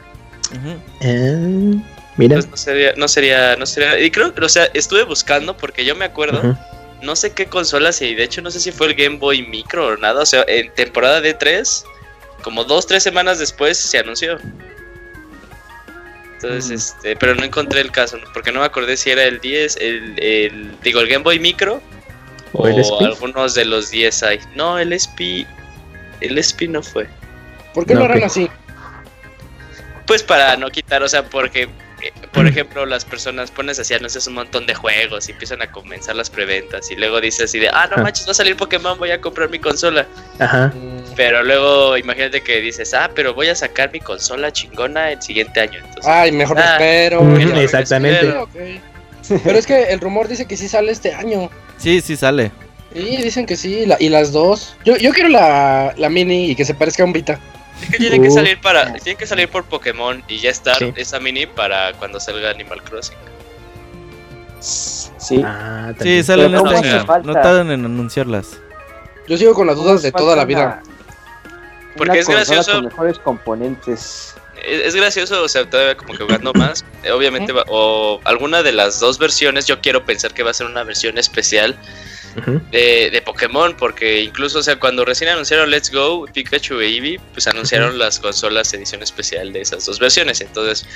[1.00, 1.74] Eh,
[2.16, 2.36] mira.
[2.36, 3.98] Entonces no sería, no sería, no sería.
[4.00, 6.56] Y creo, o sea, estuve buscando porque yo me acuerdo.
[7.02, 9.86] No sé qué consolas y de hecho no sé si fue el Game Boy Micro
[9.86, 11.84] o nada, o sea, en temporada de 3,
[12.42, 14.38] como dos, tres semanas después se anunció.
[16.34, 19.76] Entonces, este, pero no encontré el caso, porque no me acordé si era el 10,
[19.76, 21.82] el, el digo, el Game Boy Micro
[22.52, 23.04] ¿O o, el SP?
[23.04, 24.40] algunos de los 10 hay.
[24.54, 25.46] No, el SP,
[26.20, 27.08] el SP no fue.
[27.74, 28.50] ¿Por qué No, lo harán así?
[30.06, 31.68] Pues para no quitar, o sea, porque,
[32.32, 36.16] por ejemplo, las personas pones así anuncios un montón de juegos y empiezan a comenzar
[36.16, 39.10] las preventas y luego dices así de, ah, no manches, va a salir Pokémon, voy
[39.10, 40.06] a comprar mi consola.
[40.38, 40.68] Ajá.
[40.74, 45.22] Mm, Pero luego imagínate que dices, ah, pero voy a sacar mi consola chingona el
[45.22, 45.78] siguiente año.
[45.78, 47.36] Entonces, Ay, mejor me Ah, espero.
[47.60, 48.34] Exactamente.
[49.44, 51.50] Pero es que el rumor dice que sí sale este año.
[51.78, 52.50] Sí, sí sale.
[52.94, 54.76] Sí, dicen que sí, la- y las dos.
[54.84, 57.38] Yo, yo quiero la, la mini y que se parezca a un Vita.
[57.82, 60.92] Es que tienen que salir para, tienen que salir por Pokémon y ya estar Sí.
[60.96, 63.16] esa mini para cuando salga Animal Crossing.
[64.60, 65.42] Sí.
[65.44, 67.06] Ah, Sí, salen Pero este ¿cómo hace año.
[67.06, 67.26] falta?
[67.26, 68.58] No tardan en anunciarlas.
[69.28, 70.82] Yo sigo con las dudas de toda la una- vida.
[71.96, 72.72] Porque una es gracioso.
[72.72, 74.34] Con mejores componentes.
[74.62, 76.84] Es, es gracioso, o sea, todavía como que jugando más.
[77.02, 80.54] eh, obviamente, va- o alguna de las dos versiones, yo quiero pensar que va a
[80.54, 81.76] ser una versión especial
[82.70, 87.20] De, de Pokémon, porque incluso, o sea, cuando recién anunciaron Let's Go, Pikachu e Eevee,
[87.32, 90.40] pues anunciaron las consolas edición especial de esas dos versiones.
[90.40, 90.86] Entonces,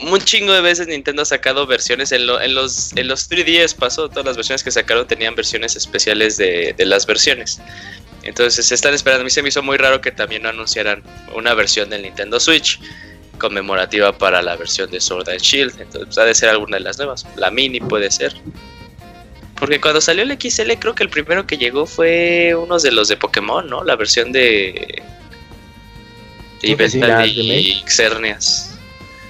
[0.00, 3.74] un chingo de veces Nintendo ha sacado versiones en, lo- en los en los 3DS
[3.74, 7.60] pasó, todas las versiones que sacaron tenían versiones especiales de, de las versiones.
[8.22, 9.22] Entonces se están esperando.
[9.22, 11.02] A mí se me hizo muy raro que también no anunciaran
[11.34, 12.78] una versión del Nintendo Switch
[13.38, 15.72] conmemorativa para la versión de Sword and Shield.
[15.80, 17.26] Entonces pues, ha de ser alguna de las nuevas.
[17.36, 18.34] La mini puede ser.
[19.58, 23.08] Porque cuando salió el XL creo que el primero que llegó fue uno de los
[23.08, 23.84] de Pokémon, ¿no?
[23.84, 25.02] La versión de...
[26.62, 28.76] De y Xerneas.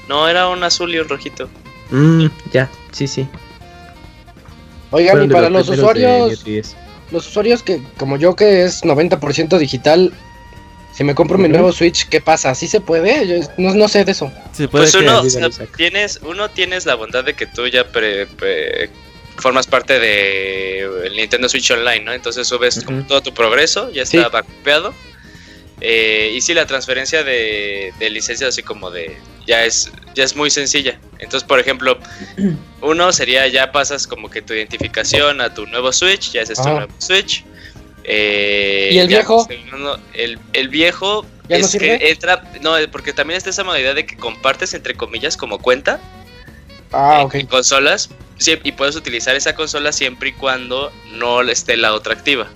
[0.09, 1.49] No, era un azul y un rojito.
[1.91, 3.27] Mm, ya, sí, sí.
[4.91, 6.75] Oigan, y para los usuarios, New 3DS.
[7.11, 10.13] los usuarios que, como yo, que es 90% digital,
[10.95, 12.55] si me compro mi nuevo Switch, ¿qué pasa?
[12.55, 13.27] ¿Sí se puede?
[13.27, 14.33] Yo no, no sé de eso.
[14.53, 17.85] Sí, puede Pues uno, o sea, tienes, uno tienes la bondad de que tú ya
[17.87, 18.91] pre- pre-
[19.41, 22.13] formas parte de el Nintendo Switch Online, ¿no?
[22.13, 24.17] Entonces subes como todo tu progreso, ya Sí.
[24.17, 24.95] está backupeado.
[25.81, 30.35] Eh, y sí, la transferencia de, de licencias así como de ya es ya es
[30.35, 30.99] muy sencilla.
[31.21, 31.99] Entonces, por ejemplo,
[32.83, 36.59] uno sería ya pasas como que tu identificación a tu nuevo Switch, ya ese es
[36.59, 36.79] tu Ajá.
[36.79, 37.45] nuevo Switch.
[38.05, 39.47] Eh, ¿Y el ya, viejo?
[39.47, 43.95] segundo, el, el viejo ¿Ya no es que entra, no, porque también está esa modalidad
[43.95, 46.01] de que compartes entre comillas como cuenta
[46.91, 47.35] Ah, eh, ok.
[47.37, 52.15] en consolas sí, y puedes utilizar esa consola siempre y cuando no esté la otra
[52.15, 52.47] activa.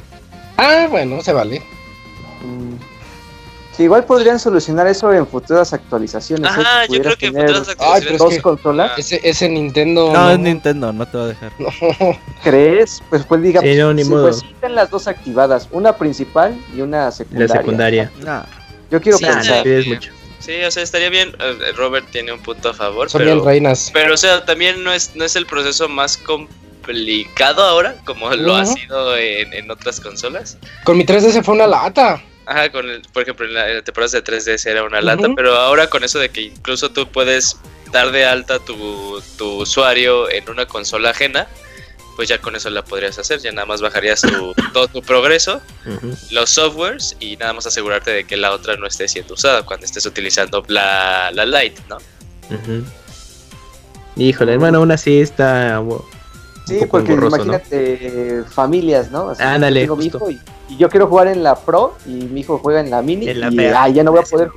[0.57, 1.61] Ah, bueno, se vale.
[2.43, 2.75] Mm.
[3.77, 6.45] Sí, igual podrían solucionar eso en futuras actualizaciones.
[6.51, 6.55] ¿eh?
[6.61, 8.91] Ajá, Que yo creo pudieras que tener futuras actualizaciones- es dos que- consolas.
[8.93, 8.99] Ah.
[8.99, 10.13] Ese, ese Nintendo.
[10.13, 11.53] No, es Nintendo, no te va a dejar.
[11.59, 11.69] No.
[12.45, 13.03] ¿Crees?
[13.09, 14.25] Pues, pues diga, Sí, no, ni sí, modo.
[14.29, 17.57] pues las dos activadas, una principal y una La secundaria.
[17.57, 18.11] secundaria.
[18.23, 18.43] Nah.
[18.91, 19.63] Yo quiero Sí, pensar.
[19.63, 20.13] Sí, es mucho.
[20.45, 21.35] Sí, o sea, estaría bien.
[21.39, 23.91] eh, Robert tiene un punto a favor, Son pero, bien reinas.
[23.95, 28.57] pero o sea, también no es, no es el proceso más complicado ahora, como lo
[28.57, 30.59] ha sido en, en otras consolas.
[30.85, 32.23] Con mi 3DS fue una lata.
[32.45, 35.29] Ajá, con el, por ejemplo, en la, en la temporada de 3DS era una lata,
[35.37, 37.57] pero ahora con eso de que incluso tú puedes
[37.93, 41.47] dar de alta tu, tu usuario en una consola ajena,
[42.17, 45.61] pues ya con eso la podrías hacer, ya nada más bajarías tu, todo tu progreso,
[46.31, 49.87] los softwares y nada más asegurarte de que la otra no esté siendo usada cuando
[49.87, 51.99] estés utilizando la, la Lite, ¿no?
[54.17, 55.81] Híjole, hermano, aún así está.
[55.81, 56.03] un
[56.67, 57.45] Sí, poco porque engorroso, ¿no?
[57.45, 59.31] imagínate eh, familias, ¿no?
[59.31, 62.11] Así, Ándale, yo tengo mi hijo y, y yo quiero jugar en la Pro y
[62.11, 64.51] mi hijo juega en la Mini En la y ah, ya no voy a poder,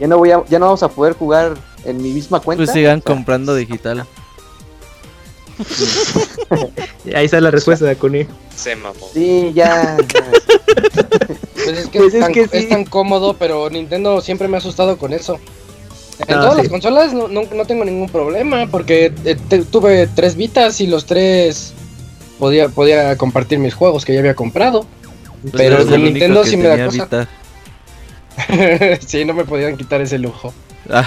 [0.00, 2.64] ya no voy a, ya no vamos a poder jugar en mi misma cuenta.
[2.64, 4.04] Pues sigan O sea, comprando digital.
[7.14, 8.26] Ahí está la respuesta de Kuni.
[8.56, 9.08] Se mamó.
[9.12, 9.96] Sí, ya.
[10.14, 10.24] ya.
[11.64, 12.56] Pues es que, Pues es, es tan, que sí.
[12.56, 15.38] es tan cómodo, pero Nintendo siempre me ha asustado con eso.
[16.26, 16.58] En Ah, todas sí.
[16.62, 20.88] las consolas no, no, no tengo ningún problema, porque eh, te- tuve tres Vitas y
[20.88, 21.72] los tres
[22.40, 24.86] podía, podía compartir mis juegos que ya había comprado.
[25.42, 27.28] Pues Pero el Nintendo sí me da cosa.
[29.06, 30.52] Sí, no me podían quitar ese lujo.
[30.90, 31.04] Ah,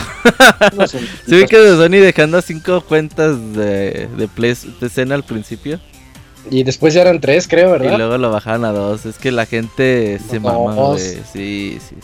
[0.76, 1.00] No sé.
[1.28, 5.80] ¿Sí vi que de Sony dejando cinco cuentas de, de PlayStation al principio?
[6.52, 7.98] Y después ya eran tres, creo, Y ¿verdad?
[7.98, 9.06] luego lo bajaron a dos.
[9.06, 10.44] Es que la gente se Dos.
[10.44, 11.00] mama, güey.
[11.00, 11.96] Sí, sí, sí.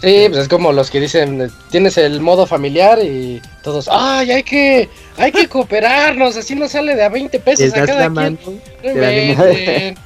[0.00, 4.42] Sí, pues es como los que dicen, tienes el modo familiar y todos, ay, hay
[4.42, 8.38] que, hay que cooperarnos, así nos sale de a 20 pesos a cada quien.
[8.82, 9.96] No inventen.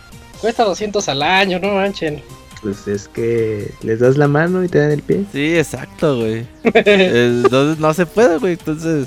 [0.40, 2.22] Cuesta 200 al año, no manchen.
[2.62, 5.24] Pues es que les das la mano y te dan el pie.
[5.32, 6.44] Sí, exacto, güey.
[6.64, 8.54] Entonces no se puede, güey.
[8.54, 9.06] Entonces.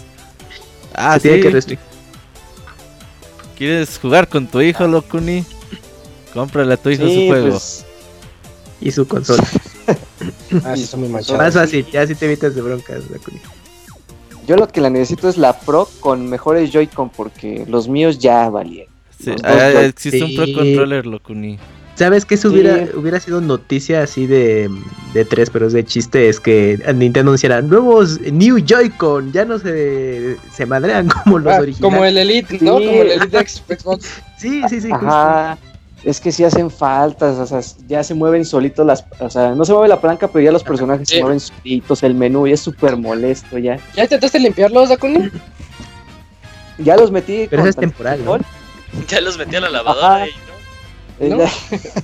[0.93, 1.27] Ah, Se sí.
[1.29, 1.85] tiene que restringir.
[3.57, 5.43] ¿Quieres jugar con tu hijo, Locuni?
[6.33, 7.49] Cómprale a tu hijo Sí, su juego.
[7.49, 7.85] pues,
[8.79, 9.43] Y su consola.
[10.65, 13.39] Ah, sí, son muy Más fácil, ya si te evitas de broncas, la Kuni.
[14.45, 18.49] Yo lo que la necesito es la Pro con mejores Joy-Con porque los míos ya
[18.49, 18.87] valían.
[19.19, 20.45] Sí, ah, existe un Pro.
[20.53, 21.57] Controller, Locuni.
[22.05, 22.37] ¿Sabes qué?
[22.37, 22.47] Sí.
[22.47, 24.69] hubiera, hubiera sido noticia así de,
[25.13, 26.29] de tres, pero es de chiste.
[26.29, 29.31] Es que Nintendo anunciará nuevos New Joy-Con.
[29.31, 31.81] Ya no se, se madrean como los Ah, originales.
[31.93, 32.79] como el Elite, ¿no?
[32.79, 32.85] Sí.
[32.85, 34.05] Como el Elite de Xbox.
[34.37, 34.89] Sí, sí, sí.
[34.89, 35.05] justo.
[35.07, 35.57] Ajá.
[36.03, 39.63] Es que sí hacen faltas, o sea, ya se mueven solitos las, o sea, no
[39.65, 41.17] se mueve la palanca, pero ya los personajes Sí.
[41.17, 43.77] se mueven solitos, el menú y es súper molesto ya.
[43.95, 45.29] ¿Ya intentaste limpiarlos, Dakuni?
[46.79, 47.45] Ya los metí.
[47.49, 48.37] Pero eso es temporal, ¿no?
[49.07, 50.31] Ya los metí a la lavadora y
[51.29, 51.43] no.
[51.43, 51.49] Eh,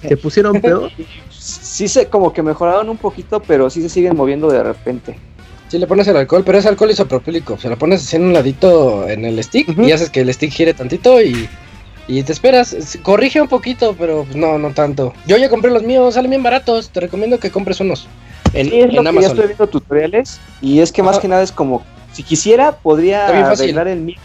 [0.10, 0.92] Se pusieron peor.
[1.30, 5.18] sí se como que mejoraron un poquito, pero sí se siguen moviendo de repente.
[5.70, 7.58] Sí, le pones el alcohol, pero es alcohol isopropílico.
[7.58, 10.52] Se lo pones así en un ladito en el stick y haces que el stick
[10.52, 11.50] gire tantito y,
[12.08, 12.98] y te esperas.
[13.04, 15.14] Corrige un poquito, pero pues, no, no tanto.
[15.26, 16.90] Yo ya compré los míos, salen bien baratos.
[16.90, 18.08] Te recomiendo que compres unos
[18.54, 21.28] en, Sí, es lo en que ya estoy viendo tutoriales y es que más que
[21.28, 24.18] nada es como, si quisiera, podría arreglar el mío.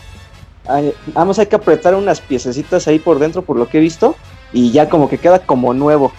[0.68, 3.80] Ay, Nada más hay que apretar unas piececitas ahí por dentro, por lo que he
[3.80, 4.14] visto,
[4.52, 6.12] y ya como que queda como nuevo.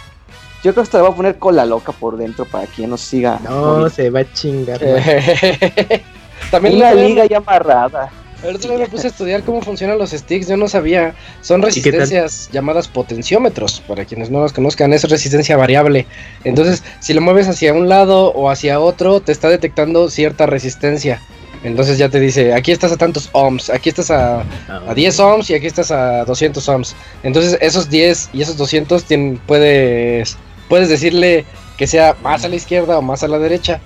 [0.63, 2.87] Yo creo que hasta le voy a poner cola loca por dentro para que ya
[2.87, 3.39] no siga.
[3.43, 4.79] No, se va a chingar.
[6.51, 8.09] También Una el otro día- liga ya amarrada.
[8.43, 11.15] El otro día me puse a estudiar cómo funcionan los sticks, yo no sabía.
[11.41, 16.07] Son resistencias llamadas potenciómetros, para quienes no los conozcan, es resistencia variable.
[16.43, 21.21] Entonces, si lo mueves hacia un lado o hacia otro, te está detectando cierta resistencia.
[21.63, 24.41] Entonces ya te dice, aquí estás a tantos ohms, aquí estás a,
[24.87, 26.95] a 10 ohms y aquí estás a 200 ohms.
[27.23, 31.45] Entonces esos 10 y esos 200 tienen, puedes, puedes decirle
[31.77, 33.79] que sea más a la izquierda o más a la derecha.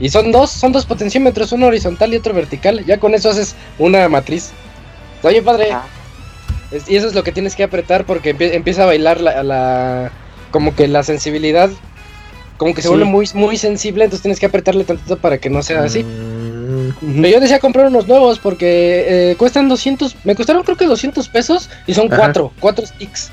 [0.00, 2.84] Y son dos, son dos potenciómetros, uno horizontal y otro vertical.
[2.86, 4.50] Ya con eso haces una matriz.
[5.16, 5.68] Está bien padre.
[5.72, 5.84] Ah.
[6.72, 9.42] Es- y eso es lo que tienes que apretar porque empie- empieza a bailar la,
[9.42, 10.10] la-
[10.50, 11.70] como que la sensibilidad,
[12.60, 12.90] como que se Sí.
[12.94, 16.04] vuelve muy, muy sensible, entonces tienes que apretarle tantito para que no sea así.
[16.04, 20.84] Mm, Pero yo decía comprar unos nuevos porque eh, cuestan 200, me costaron creo que
[20.84, 22.18] 200 pesos y son Ajá.
[22.18, 23.30] cuatro, cuatro sticks.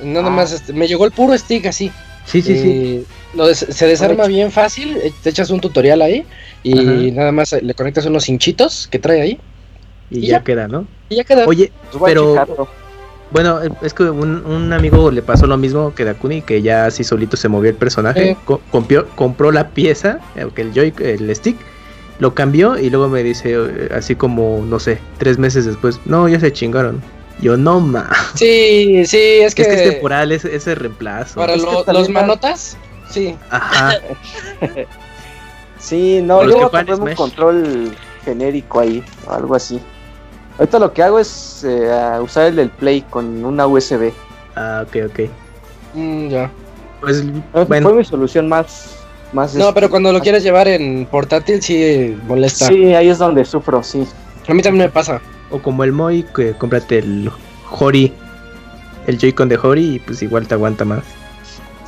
[0.00, 0.30] Nada Ah.
[0.30, 1.90] más, este, me llegó el puro stick así.
[2.24, 2.68] Sí, sí, sí.
[2.68, 6.24] Y lo des- se desarma bien fácil, eh, te echas un tutorial ahí
[6.62, 7.16] y Ajá.
[7.16, 9.40] nada más eh, le conectas unos hinchitos que trae ahí
[10.08, 10.44] Y y ya ya.
[10.44, 10.86] queda, ¿no?
[11.08, 11.46] y ya queda.
[11.46, 12.68] Oye, Pues Pero- checarlo.
[13.30, 16.86] Bueno, eh, es que un, un amigo le pasó lo mismo que Dakuni, que ya
[16.86, 18.36] así solito se movió el personaje, Eh.
[18.44, 21.56] co- compró, compró la pieza, eh, el joy, el stick,
[22.20, 26.26] lo cambió y luego me dice, eh, así como, no sé, tres meses después, no,
[26.28, 27.02] ya se chingaron.
[27.40, 28.08] Yo, no, ma.
[28.34, 31.38] Sí, sí, es que, Es que es temporal, ese, ese reemplazo.
[31.38, 32.76] para Es lo- los va- manotas,
[33.10, 33.36] sí.
[33.50, 33.94] Ajá.
[35.78, 37.90] Sí, no, juegan comprarme un control
[38.24, 39.80] genérico ahí, o algo así.
[40.58, 44.12] Ahorita lo que hago es eh, a usar el del Play con una USB.
[44.56, 45.20] Ah, ok, ok.
[45.94, 46.50] Mm, ya.
[47.00, 48.96] Pues, Fue mi solución más...
[49.32, 52.66] más No, este, pero cuando lo quieres llevar en portátil sí molesta.
[52.66, 54.06] Sí, ahí es donde sufro, sí.
[54.48, 55.20] A mí también me pasa.
[55.50, 57.30] o como el Moy, que cómprate el
[57.70, 58.12] Hori,
[59.06, 61.04] el Joy-Con de Hori y pues igual te aguanta más.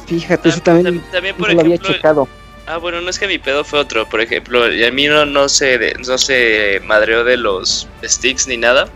[0.06, 2.28] Fíjate, Ah, eso también, tam- también, por eso lo había ejemplo, checado.
[2.70, 5.26] Ah, bueno, no es que mi pedo fue otro, por ejemplo, y a mí no,
[5.26, 8.88] no se no se madreó de los sticks ni nada.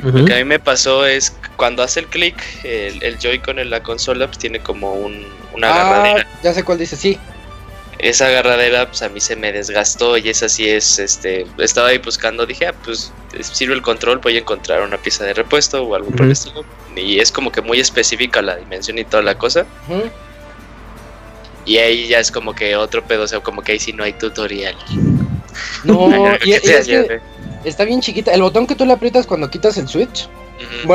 [0.00, 3.70] Lo que a mí me pasó es cuando hace el clic, el, el Joy-Con en
[3.70, 6.26] la consola pues tiene como un, una Ah, agarradera.
[6.44, 7.18] ya sé cuál dice, sí.
[7.98, 11.98] Esa agarradera pues a mí se me desgastó y esa sí es, este, estaba ahí
[11.98, 15.96] buscando, dije, ah, pues sirve el control, voy a encontrar una pieza de repuesto o
[15.96, 16.64] algo por el estilo.
[16.94, 19.66] Y es como que muy específica la dimensión y toda la cosa.
[19.88, 20.08] Ujú.
[21.68, 24.02] Y ahí ya es como que otro pedo, o sea, como que ahí sí no
[24.02, 24.74] hay tutorial.
[25.84, 26.08] No,
[26.44, 27.20] y, es que
[27.64, 28.32] está bien chiquita.
[28.32, 30.28] El botón que tú le aprietas cuando quitas el switch,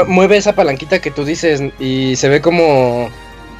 [0.08, 3.10] mueve esa palanquita que tú dices y se ve como...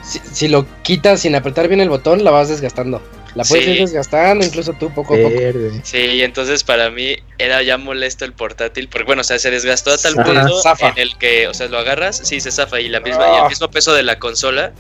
[0.04, 3.02] Si, si lo quitas sin apretar bien el botón, la vas desgastando.
[3.36, 3.72] La puedes Sí.
[3.72, 5.40] ir desgastando, incluso tú poco a poco.
[5.84, 9.50] Sí, y entonces para mí era ya molesto el portátil, porque bueno, o sea, se
[9.50, 10.90] desgastó a tal punto Zafa.
[10.90, 13.42] en el que, o sea, lo agarras, sí, se zafa, y la misma, y Ah.
[13.44, 14.74] el mismo peso de la consola,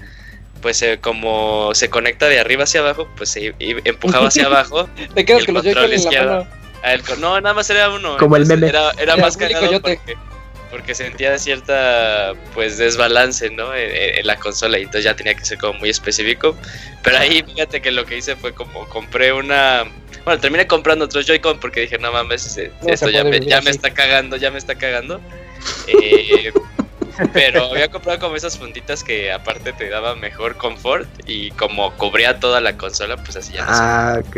[0.64, 4.90] pues eh, como se conecta de arriba hacia abajo, pues se empujaba hacia abajo.
[5.14, 6.38] Te quedas El con los en la izquierdo.
[6.46, 6.50] mano.
[6.82, 8.18] a él no, nada más era uno.
[8.18, 8.68] Como el meme.
[8.70, 10.18] Era, era Era más cagado porque,
[10.72, 13.76] porque sentía cierta, pues, desbalance, ¿no?
[13.76, 16.56] En, en- en la consola, y entonces ya tenía que ser como muy específico.
[17.04, 19.84] Pero ahí, fíjate que lo que hice fue como compré una...
[20.26, 22.46] Bueno, terminé comprando otros Joy-Con porque dije, no mames,
[22.82, 25.20] No se esto ya, me, ya me está cagando, ya me está cagando.
[25.88, 26.52] Eh,
[27.34, 32.40] pero había comprado como esas funditas que aparte te daba mejor confort y como cubría
[32.40, 34.38] toda la consola, pues así ya no se- Ah, ok.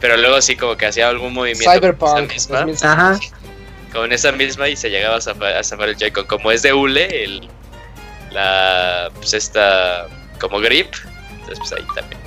[0.00, 2.32] Pero luego sí como que hacía algún movimiento con Cyberpunk.
[2.32, 2.84] esa misma, 2006.
[2.84, 3.18] Ajá.
[3.92, 6.26] con esa misma y se llegaba a zafar, a zafar el Joy-Con.
[6.26, 7.48] Como es de hule, el,
[8.30, 10.06] la, pues esta,
[10.38, 10.92] como grip,
[11.30, 12.20] entonces pues ahí también.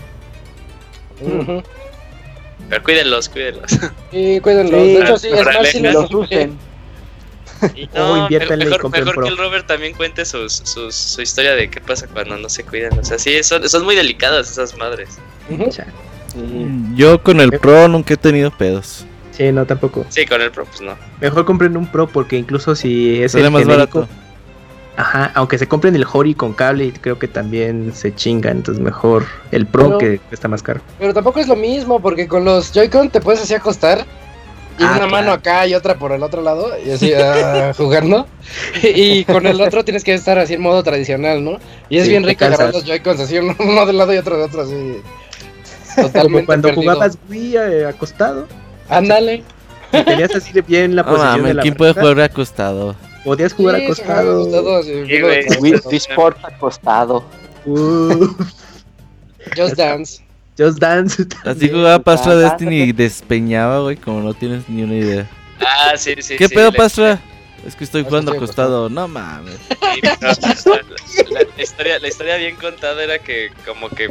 [1.41, 1.63] Ujú.
[2.69, 3.71] Pero cuídenlos, cuídenlos.
[4.11, 4.81] Sí, cuídenlos.
[4.81, 6.57] Sí, de hecho, sí, es más si los usen.
[7.75, 9.23] Y O no, y mejor, compren mejor Pro.
[9.25, 12.63] que el Robert también cuente sus, sus, su historia de qué pasa cuando no se
[12.63, 12.97] cuidan.
[12.99, 15.09] O sea, sí, son, son muy delicadas esas madres.
[15.71, 15.81] Sí.
[16.95, 19.05] Yo con el Pro nunca he tenido pedos.
[19.31, 20.05] Sí, no, tampoco.
[20.09, 20.95] Sí, con el Pro, pues no.
[21.21, 24.13] Mejor compren un Pro porque incluso si es Sale el más genérico, barato.
[24.97, 28.57] Ajá, aunque se compren el Hori con cable, creo que también se chingan.
[28.57, 30.81] Entonces mejor el Pro Pero- que cuesta más caro.
[30.99, 34.05] Pero tampoco es lo mismo, porque con los Joy-Con te puedes así acostar.
[34.79, 35.11] Y Ah, una claro.
[35.11, 38.27] mano acá y otra por el otro lado, y así ah, jugando.
[38.81, 41.59] Y con el otro tienes que estar así en modo tradicional, ¿no?
[41.89, 44.17] Y es Sí, bien rico agarrar los Joy-Cons así, uno, uno de un lado y
[44.17, 45.01] otro de otro, así.
[45.95, 46.81] Como Totalmente cuando perdido.
[46.93, 48.47] jugabas Wii eh, acostado,
[48.87, 49.43] Ándale.
[49.91, 52.95] y tenías así de bien la No posición de mames, la ¿quién puede jugar acostado?
[53.25, 54.41] Podías jugar Sí, acostado.
[54.43, 54.81] acostado.
[55.61, 57.25] Wii Wii Sport acostado.
[57.65, 58.27] Uh,
[59.57, 60.21] Just Dance.
[60.59, 61.25] Just Dance.
[61.45, 65.29] Así jugaba Pastra Destiny y despeñaba, güey, como no tienes ni una idea.
[65.59, 66.35] Ah, sí, sí.
[66.35, 67.19] ¿Qué sí, pedo, Pastra?
[67.65, 68.89] Es que estoy jugando acostado.
[68.89, 69.57] No mames.
[69.69, 70.01] Sí,
[70.65, 70.75] no,
[71.31, 74.09] la, historia, la historia bien contada era que como que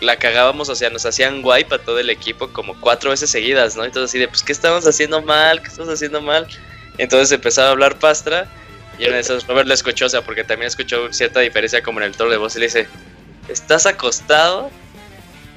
[0.00, 3.76] la cagábamos, o sea, nos hacían wipe a todo el equipo como cuatro veces seguidas,
[3.76, 3.84] ¿no?
[3.84, 5.62] Entonces así de, pues, ¿qué estamos haciendo mal?
[5.62, 6.46] ¿Qué estamos haciendo mal?
[6.98, 8.48] Entonces empezaba a hablar Pastra
[8.98, 12.00] y una de esas Robert le escuchó, o sea, porque también escuchó cierta diferencia como
[12.00, 12.86] en el tono de voz y le dice,
[13.48, 14.70] ¿estás acostado?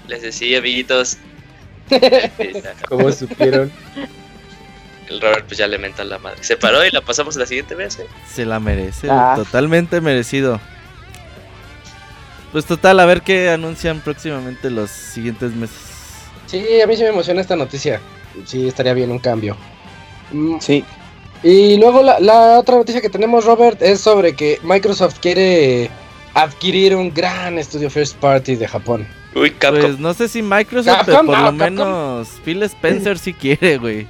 [0.07, 1.17] Les decía, amiguitos.
[2.89, 3.71] Como supieron.
[5.09, 6.43] El Robert pues ya le menta la madre.
[6.43, 8.07] Se paró y la pasamos la siguiente vez, ¿eh?
[8.29, 9.33] Se la merece, Ah.
[9.37, 10.59] totalmente merecido.
[12.51, 15.77] Pues total, a ver qué anuncian próximamente los siguientes meses.
[16.47, 17.99] Sí, a mí sí me emociona esta noticia.
[18.45, 19.55] Sí, estaría bien un cambio.
[20.31, 20.83] Mm, Sí.
[21.43, 25.89] Y luego la, la otra noticia que tenemos, Robert, es sobre que Microsoft quiere
[26.33, 29.07] adquirir un gran estudio first party de Japón.
[29.39, 29.81] Uy, Capcom.
[29.81, 31.75] Pues no sé si Microsoft, Capcom, pero por no, lo Capcom.
[31.75, 34.07] menos Phil Spencer sí quiere, güey.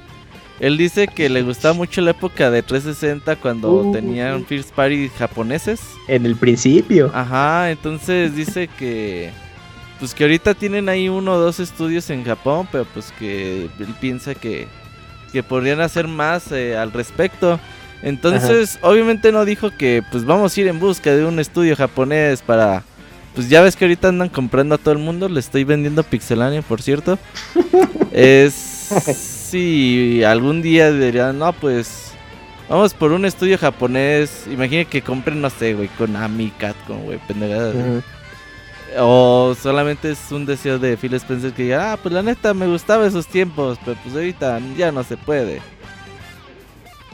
[0.60, 3.92] Él dice que le gustaba mucho la época de 360 cuando Uh.
[3.92, 5.80] tenían first party japoneses.
[6.08, 7.10] En el principio.
[7.14, 9.30] Ajá, entonces dice que
[10.00, 13.94] pues que ahorita tienen ahí uno o dos estudios en Japón, pero pues que él
[14.00, 14.68] piensa que,
[15.32, 17.58] que podrían hacer más eh, al respecto.
[18.02, 22.42] Entonces, obviamente no dijo que pues vamos a ir en busca de un estudio japonés
[22.42, 22.84] para
[23.38, 26.60] pues ya ves que ahorita andan comprando a todo el mundo, le estoy vendiendo Pixelania,
[26.60, 27.20] por cierto.
[28.12, 32.08] es si algún día dirían, "No, pues
[32.68, 34.48] Vamos por un estudio japonés.
[34.48, 37.76] Imagine que compren, no sé, güey, con Ami, Catcom, güey, pendejadas.
[37.76, 38.02] Ujú.
[38.98, 42.66] O solamente es un deseo de Phil Spencer que diga, ah, pues la neta me
[42.66, 45.62] gustaba esos tiempos, pero pues ahorita ya no se puede.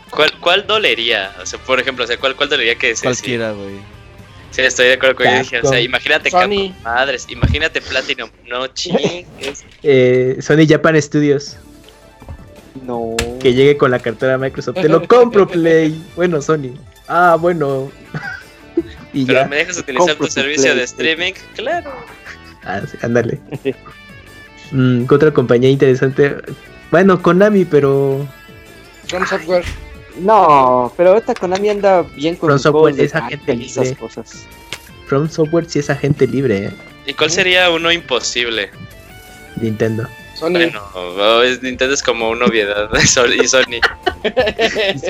[0.08, 1.34] ¿Cuál, ¿Cuál dolería?
[1.42, 3.10] O sea, por ejemplo, o sea, ¿cuál, cuál dolería que sea?
[3.10, 3.76] Cualquiera, güey.
[4.54, 5.40] Sí, estoy de acuerdo con ella.
[5.40, 5.84] dije, O sea, Capcom.
[5.84, 6.38] imagínate Sony.
[6.40, 8.30] Capcom, madres, imagínate Platinum.
[8.48, 9.64] No chingues.
[9.82, 11.56] Eh, Sony Japan Studios.
[12.86, 13.16] No.
[13.40, 14.76] Que llegue con la cartera Microsoft.
[14.76, 16.00] Te lo compro, Play.
[16.14, 16.76] Bueno, Sony.
[17.08, 17.90] Ah, bueno.
[19.12, 19.48] y Pero ya.
[19.48, 21.92] me dejas utilizar tu Compro tu servicio de streaming, claro.
[22.64, 23.40] Ah, sí, ándale.
[24.72, 26.36] Mm, ¿qué otra compañía interesante?
[26.90, 28.26] Bueno, Konami, pero.
[29.06, 29.62] From Software.
[30.16, 34.00] No, pero ahorita Konami anda bien con From Software es agente y esas libre.
[34.00, 34.46] cosas.
[35.06, 36.70] From Software sí es agente libre, ¿eh?
[37.06, 38.70] ¿Y cuál sería uno imposible?
[39.56, 40.08] Nintendo.
[40.34, 40.50] Sony.
[40.50, 40.80] Bueno,
[41.62, 42.88] Nintendo es como una obviedad.
[42.94, 43.80] Y Sony.
[44.24, 45.00] Y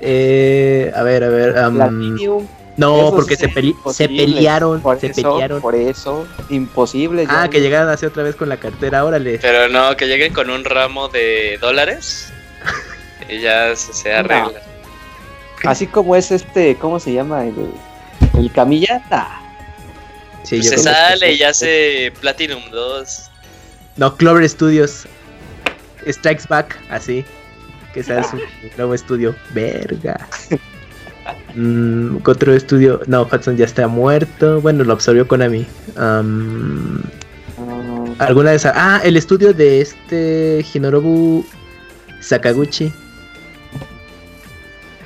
[0.00, 1.52] eh, a ver, a ver.
[1.52, 2.46] Platinum,
[2.76, 3.50] no, porque se,
[3.92, 4.80] se pelearon.
[4.80, 5.60] por Se eso, pelearon.
[5.60, 7.26] Por eso, imposible.
[7.28, 7.50] Ah, ya.
[7.50, 9.38] que llegaran así otra vez con la cartera, órale.
[9.40, 12.32] Pero no, que lleguen con un ramo de dólares.
[13.28, 14.60] Y ya se, se arregla.
[15.64, 17.44] Así como es este, ¿cómo se llama?
[17.44, 17.54] El,
[18.38, 19.00] el Camilla.
[19.10, 19.26] Nah.
[20.42, 23.30] Sí, Pues se que- sale y hace Platinum 2.
[23.96, 25.06] No, Clover Studios.
[26.08, 27.24] Strikes Back, así.
[27.94, 28.38] Que sea su
[28.76, 29.36] nuevo estudio.
[29.50, 30.26] Verga.
[31.54, 33.00] Mm, ¿qué otro estudio?
[33.06, 34.60] No, Hudson ya está muerto.
[34.60, 35.66] Bueno, lo absorbió Konami.
[35.96, 37.02] Am,
[38.18, 38.72] Ah, ¿Alguna de esas?
[38.76, 41.44] Ah, el estudio de este Hinorobu
[42.20, 42.92] Sakaguchi.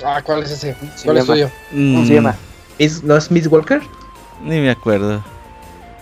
[0.05, 0.75] Ah, ¿cuál es ese?
[0.95, 1.33] se ¿Cuál es llama?
[1.35, 1.49] suyo?
[1.71, 2.35] ¿Cómo se Mm, llama?
[2.77, 3.81] ¿Es- ¿No es Miss Walker?
[4.43, 5.23] Ni me acuerdo.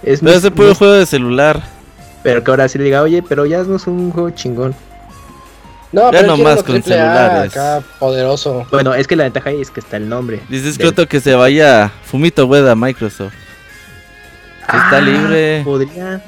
[0.03, 1.63] Es Pero ese puro juego de celular.
[2.23, 4.75] Pero que ahora sí le diga, oye, pero ya no es un juego chingón.
[5.91, 7.51] No, Ya pero nomás con A celulares.
[7.55, 8.67] Acá, poderoso.
[8.71, 10.41] Bueno, es que la ventaja ahí es que está el nombre.
[10.49, 13.33] Dice del- que se vaya Fumito Ueda a Microsoft.
[14.69, 15.61] Que está Ah, libre.
[15.63, 16.21] Podría.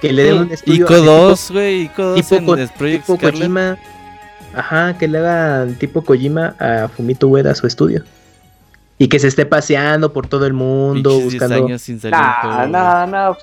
[0.00, 0.84] Que le den un estudio.
[0.84, 1.82] Ico así 2, güey.
[1.82, 3.18] Ico 2 tipo en Project tipo.
[3.18, 3.76] Kojima.
[4.58, 8.02] Ajá, que le hagan tipo Kojima a Fumito Ueda su estudio.
[9.00, 11.66] Y que se esté paseando por todo el mundo Pinches 10 buscando.
[11.66, 12.16] años sin salir.
[12.18, 13.36] Nah, nah, No,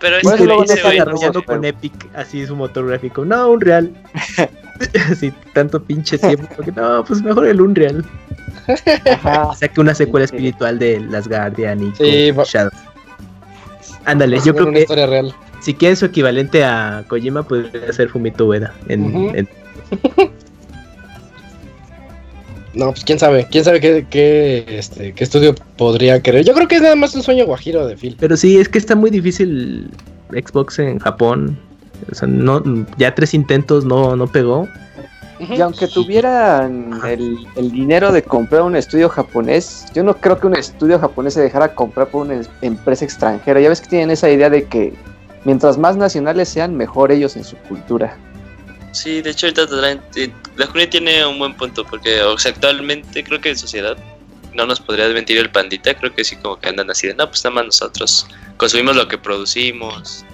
[0.00, 3.24] pero es que no está desarrollando pero- con Epic así su motor gráfico.
[3.24, 3.92] No, Unreal.
[5.12, 6.48] Así, tanto pinche tiempo.
[6.56, 8.04] porque no, pues mejor el Unreal.
[9.12, 9.44] ajá.
[9.48, 10.34] O sea que una secuela Sí.
[10.34, 12.72] espiritual de Las Guardian y Sí, Shadow.
[14.06, 15.34] Ándale, Pues yo creo una que historia real.
[15.60, 18.74] si quieren su equivalente a Kojima, podría ser Fumito Ueda.
[18.88, 19.48] En, en-
[22.74, 26.44] No, pues quién sabe, quién sabe qué, qué, este, qué estudio podría querer.
[26.44, 28.16] Yo creo que es nada más un sueño guajiro de Phil.
[28.18, 29.90] Pero sí, es que está muy difícil
[30.30, 31.58] Xbox en Japón.
[32.10, 32.62] O sea, no,
[32.98, 34.66] ya tres intentos no, no pegó.
[35.38, 40.46] Y aunque tuvieran el, el dinero de comprar un estudio japonés, yo no creo que
[40.46, 43.60] un estudio japonés se dejara comprar por una es- empresa extranjera.
[43.60, 44.94] Ya ves que tienen esa idea de que
[45.44, 48.16] mientras más nacionales sean, mejor ellos en su cultura.
[48.94, 49.66] Sí, de hecho ahorita
[50.56, 53.96] la Juni tiene un buen punto porque o sea, actualmente creo que en sociedad
[54.54, 57.28] no nos podría mentir el pandita, creo que sí como que andan así de, no,
[57.28, 60.24] pues nada más nosotros consumimos lo que producimos.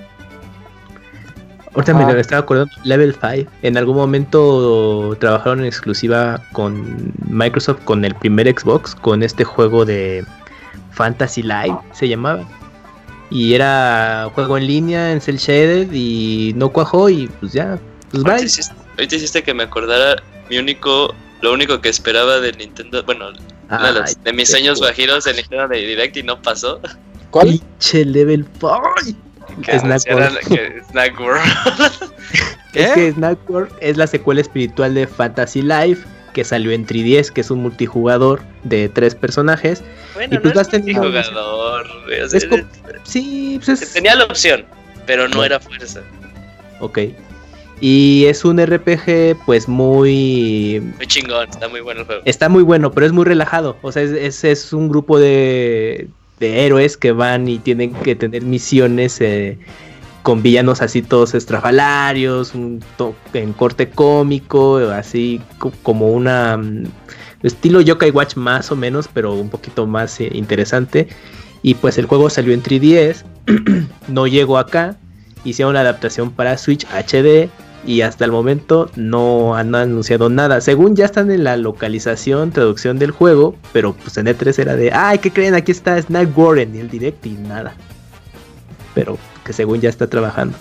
[1.73, 8.05] Ahorita me estaba acordando, Level 5, en algún momento trabajaron en exclusiva con Microsoft, con
[8.05, 10.23] el primer Xbox, con este juego de
[10.91, 12.47] Fantasy Live, se llamaba.
[13.31, 17.79] Y era juego en línea, en cel shaded, y no cuajó, y pues ya,
[18.11, 18.45] pues Ahorita bye.
[18.47, 23.33] hiciste, ahorita hiciste que me acordara mi único, lo único que esperaba del Nintendo, bueno,
[23.33, 26.81] de, los- de mis sueños guajiros de Nintendo de Direct y no pasó.
[27.31, 27.49] ¿Cuál?
[27.49, 28.83] pinche Level 5.
[29.63, 30.39] Que Snack World.
[30.49, 31.43] que Snack World.
[32.73, 32.83] ¿Qué?
[32.85, 37.31] Es que Snack World es la secuela espiritual de Fantasy Life, que salió en 3DS,
[37.31, 39.83] que es un multijugador de tres personajes.
[40.15, 41.87] Bueno, Y pues no vas es teniendo- multijugador,
[42.25, 42.41] o sea,
[43.05, 43.93] Sí, pues es...
[43.93, 44.65] tenía la opción,
[45.07, 45.45] pero no No.
[45.45, 46.01] era fuerza.
[46.81, 46.99] Ok.
[47.81, 50.83] Y es un RPG, pues muy.
[50.97, 52.23] Muy chingón, está muy bueno el juego.
[52.27, 53.79] Está muy bueno, pero es muy relajado.
[53.83, 56.09] O sea, es, es, es un grupo de,
[56.39, 59.59] de héroes que van y tienen que tener misiones eh,
[60.23, 66.59] con villanos así todos estrafalarios, un to- en corte cómico, así co- como una.
[66.59, 66.85] mm,
[67.43, 71.09] estilo Yokai Watch más o menos, pero un poquito más eh, interesante.
[71.63, 73.25] Y pues el juego salió en 3DS,
[74.09, 74.97] no llegó acá,
[75.45, 77.49] hicieron la adaptación para Switch HD
[77.87, 80.61] y hasta el momento no han anunciado nada.
[80.61, 84.93] Según ya están en la localización, traducción del juego, pero pues en E3 era de,
[84.93, 85.55] ay, ¿qué creen?
[85.55, 87.75] Aquí está Snack Warren y el direct y nada.
[88.95, 90.57] Pero que según ya está trabajando.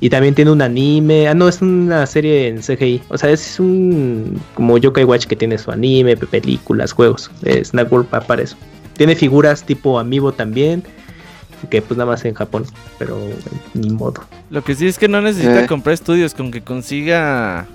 [0.00, 3.02] Y también tiene un anime, ah no, es una serie en CGI.
[3.08, 7.30] O sea, es un como Yokai Watch que tiene su anime, pe- películas, juegos.
[7.44, 8.56] Eh, Snack World para eso.
[8.96, 10.82] Tiene figuras tipo Amiibo también,
[11.70, 12.64] que pues nada más en Japón,
[12.98, 13.18] pero
[13.74, 14.22] ni modo.
[14.50, 15.66] Lo que sí es que no necesita Eh.
[15.66, 17.66] comprar estudios, con que consiga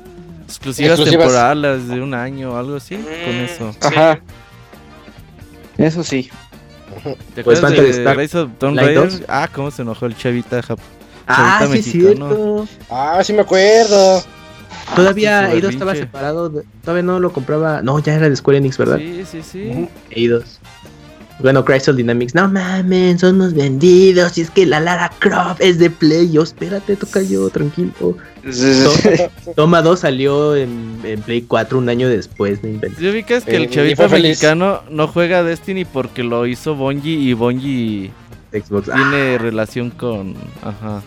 [0.45, 1.25] exclusivas, Exclusivas.
[1.27, 3.71] temporales de un año o algo así, con Mm, eso.
[3.73, 3.77] sí.
[3.87, 4.19] Ajá.
[5.77, 6.29] Eso sí.
[7.33, 9.09] ¿Te Pues acuerdas de Star Rise of Tomb Light Raider?
[9.09, 9.21] 2?
[9.27, 10.77] Ah, cómo se enojó el chavita Jap-
[11.27, 12.67] Ah, Chavita sí cierto.
[12.89, 14.21] Ah, sí me acuerdo.
[14.95, 17.81] Todavía Su Eidos estaba separado, de- todavía no lo compraba.
[17.81, 18.97] No, ya era de Square Enix, ¿verdad?
[18.97, 19.67] Sí, sí, sí.
[19.69, 19.89] Ujú.
[20.09, 20.59] Eidos.
[21.41, 24.37] Bueno, Crystal Dynamics, no mames, son los vendidos.
[24.37, 26.31] Y es que la Lara Croft es de Play.
[26.31, 28.17] Yo, espérate, toca yo, tranquilo.
[29.55, 32.99] Toma 2 salió en, en Play 4 un año después, no inventes.
[32.99, 34.29] ¿Sí ubicas que Eh, y el chavita feliz.
[34.29, 38.11] mexicano no juega Destiny porque lo hizo Bungie y Bungie
[38.51, 38.89] Xbox.
[38.89, 40.35] Ah, tiene relación con...
[40.63, 41.01] Ajá.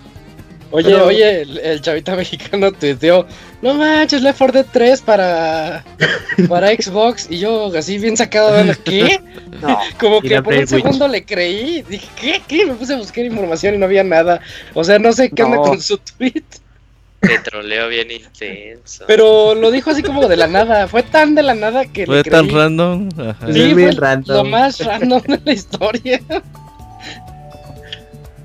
[0.76, 3.26] Oye, Pero- oye, el, el chavita mexicano tuiteó,
[3.62, 5.84] no manches, Left 4 Dead 3 para,
[6.48, 7.28] para Xbox.
[7.30, 9.20] Y yo así bien sacado de ¿qué?
[9.62, 9.78] No.
[10.00, 11.82] Como que por un segundo le creí.
[11.82, 12.42] Dije, ¿qué?
[12.46, 12.66] ¿Qué?
[12.66, 14.40] Me puse a buscar información y no había nada.
[14.74, 15.62] O sea, no sé qué onda No.
[15.62, 16.42] con su tweet.
[17.20, 19.04] Te troleo bien intenso.
[19.06, 20.88] Pero lo dijo así como de la nada.
[20.88, 22.56] Fue tan de la nada que Fue le tan creí.
[22.56, 23.08] random.
[23.16, 23.46] Ajá.
[23.46, 23.52] Sí.
[23.54, 24.36] Sí, Es fue bien random.
[24.36, 26.20] lo más random de la historia.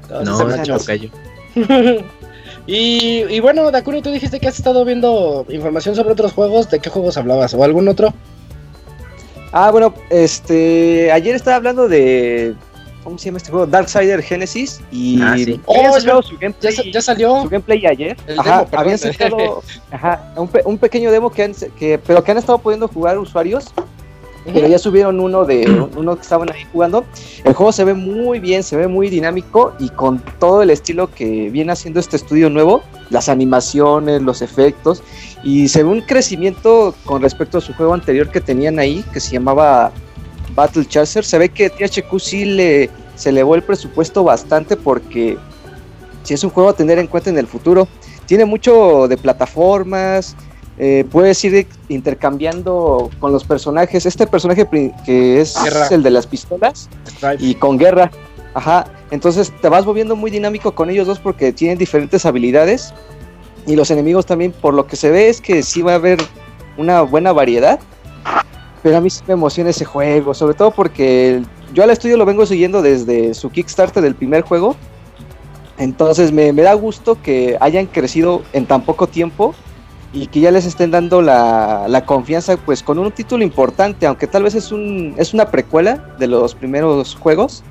[0.10, 0.36] No, no.
[2.72, 6.70] Y, y bueno, Dakuni, tú dijiste que has estado viendo información sobre otros juegos.
[6.70, 7.54] ¿De qué juegos hablabas?
[7.54, 8.14] ¿O algún otro?
[9.52, 11.12] Ah, bueno, este.
[11.12, 12.54] Ayer estaba hablando de.
[13.04, 13.66] ¿Cómo se llama este juego?
[13.66, 14.82] Darksider Genesis.
[14.92, 15.20] Y.
[15.22, 15.60] Ah, sí.
[15.66, 17.42] Oh, su Ya, gameplay, sa- ya salió.
[17.42, 18.16] su gameplay ayer.
[18.28, 19.64] El Ajá, demo, habían sacado.
[19.90, 21.98] ajá, un, pe- un pequeño demo que, han, que.
[21.98, 23.66] Pero que han estado pudiendo jugar usuarios.
[24.54, 27.06] Pero ya subieron uno de uno que estaban ahí jugando.
[27.44, 31.10] El juego se ve muy bien, se ve muy dinámico y con todo el estilo
[31.12, 35.04] que viene haciendo este estudio nuevo, las animaciones, los efectos
[35.44, 39.20] y se ve un crecimiento con respecto a su juego anterior que tenían ahí que
[39.20, 39.92] se llamaba
[40.56, 41.24] Battle Chaser.
[41.24, 45.38] Se ve que THQ sí le se elevó el presupuesto bastante porque
[46.24, 47.88] si es un juego a tener en cuenta en el futuro.
[48.26, 50.36] Tiene mucho de plataformas,
[50.82, 54.06] eh, puedes ir intercambiando con los personajes.
[54.06, 54.66] Este personaje
[55.06, 55.56] que es
[55.92, 56.90] el de las pistolas
[57.38, 58.10] y con guerra.
[58.54, 58.86] Ajá.
[59.12, 62.94] Entonces te vas moviendo muy dinámico con ellos dos porque tienen diferentes habilidades.
[63.68, 66.20] Y los enemigos también, por lo que se ve, es que sí va a haber
[66.78, 67.80] una buena variedad.
[68.82, 72.26] Pero a mí sí me emociona ese juego, sobre todo porque yo al estudio lo
[72.26, 74.78] vengo siguiendo desde su Kickstarter del primer juego.
[75.78, 79.54] Entonces me, me da gusto que hayan crecido en tan poco tiempo
[80.12, 84.28] y que ya les estén dando la, la, confianza pues con un título importante, aunque
[84.28, 87.64] tal vez es, un, es una precuela de los primeros juegos.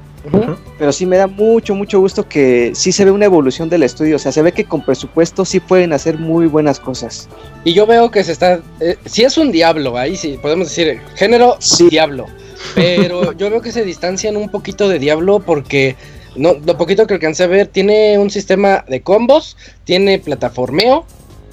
[0.78, 4.16] Pero sí me da mucho, mucho gusto que sí se ve una evolución del estudio.
[4.16, 7.28] O sea, se ve que con presupuesto sí pueden hacer muy buenas cosas.
[7.64, 8.60] Y yo veo que se está.
[8.80, 11.88] Eh, si es un diablo, ahí sí, podemos decir, género sí.
[11.88, 12.26] diablo.
[12.74, 15.96] Pero yo veo que se distancian un poquito de diablo porque.
[16.36, 21.04] No, lo poquito que alcancé a ver, tiene un sistema de combos, tiene plataformeo,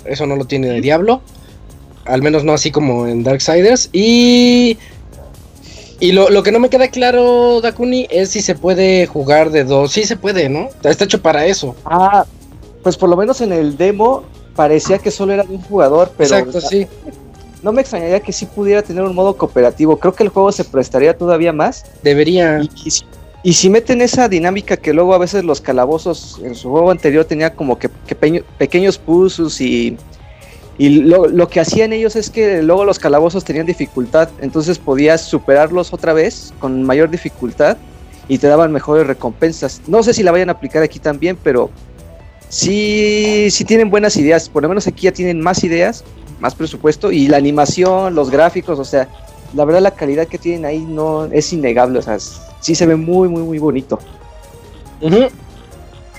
[0.06, 1.22] eso no lo tiene de Diablo.
[2.06, 3.90] Al menos no así como en Darksiders.
[3.92, 4.78] Y.
[6.00, 9.64] Y lo, lo, que no me queda claro, Dakuni, es si se puede jugar de
[9.64, 9.94] dos.
[9.94, 10.70] Sí se puede, ¿no?
[10.84, 11.74] Está hecho para eso.
[11.86, 12.26] Ah,
[12.84, 14.24] pues por lo menos en el demo
[14.56, 16.36] parecía que solo era de un jugador, pero.
[16.36, 16.88] Exacto, sí.
[17.64, 19.98] No me extrañaría que sí pudiera tener un modo cooperativo.
[19.98, 21.86] Creo que el juego se prestaría todavía más.
[22.04, 22.62] Debería.
[22.62, 22.92] Y, y,
[23.46, 27.26] y si meten esa dinámica que luego a veces los calabozos en su juego anterior
[27.26, 27.90] tenía como que,
[28.58, 29.98] pequeños puzzles y,
[30.80, 35.22] y lo, lo, que hacían ellos es que luego los calabozos tenían dificultad, entonces podías
[35.22, 37.78] superarlos otra vez con mayor dificultad
[38.28, 39.80] y te daban mejores recompensas.
[39.86, 41.70] No sé si la vayan a aplicar aquí también, pero
[42.50, 44.50] sí, sí tienen buenas ideas.
[44.50, 46.04] Por lo menos aquí ya tienen más ideas,
[46.40, 49.08] más presupuesto y la animación, los gráficos, o sea,
[49.54, 52.18] la verdad la calidad que tienen ahí no es innegable, o sea,
[52.60, 54.00] sí se ve muy, muy, muy bonito.
[55.02, 55.30] Uh -huh.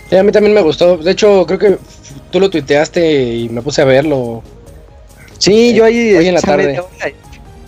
[0.09, 0.97] sí, a mí también me gustó.
[0.97, 1.79] De hecho, creo que
[2.31, 4.43] tú lo tuiteaste y me puse a verlo.
[5.39, 6.67] Sí, yo ahí hoy en la tarde.
[6.67, 7.09] Media hora,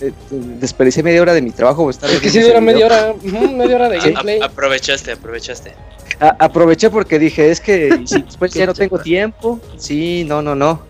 [0.01, 1.91] eh, desperdicié media hora de mi trabajo.
[1.91, 4.41] Estar es que sí dura media hora, uh -huh, media hora de gameplay.
[4.41, 5.73] A aprovechaste, aprovechaste.
[6.21, 9.61] A aproveché porque dije, es que si después ya no tengo tiempo.
[9.77, 10.88] Sí, no, no, no.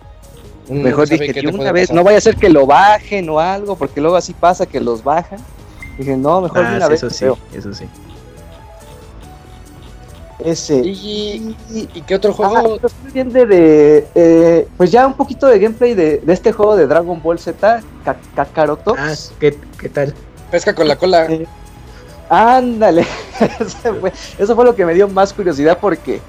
[0.71, 1.97] Mejor dije, de una vez, pasar.
[1.97, 5.03] no vaya a ser que lo bajen o algo, porque luego así pasa que los
[5.03, 5.39] bajan.
[5.99, 7.03] Dije, no, mejor ah, de una sí, vez.
[7.03, 7.39] Eso sí, creo.
[7.55, 7.85] eso sí.
[10.39, 10.77] Ese.
[10.77, 12.57] ¿Y, y, y qué otro juego?
[12.57, 16.77] Ah, estoy viendo de, eh, pues ya un poquito de gameplay de, de, este juego
[16.77, 17.83] de Dragon Ball Z,
[18.37, 18.95] Kakaroto.
[18.97, 20.15] Ah, ¿qué, ¿qué, tal?
[20.51, 21.27] Pesca con la cola.
[21.27, 21.47] Eh,
[22.29, 23.05] ándale.
[23.61, 26.21] eso, fue, eso fue lo que me dio más curiosidad porque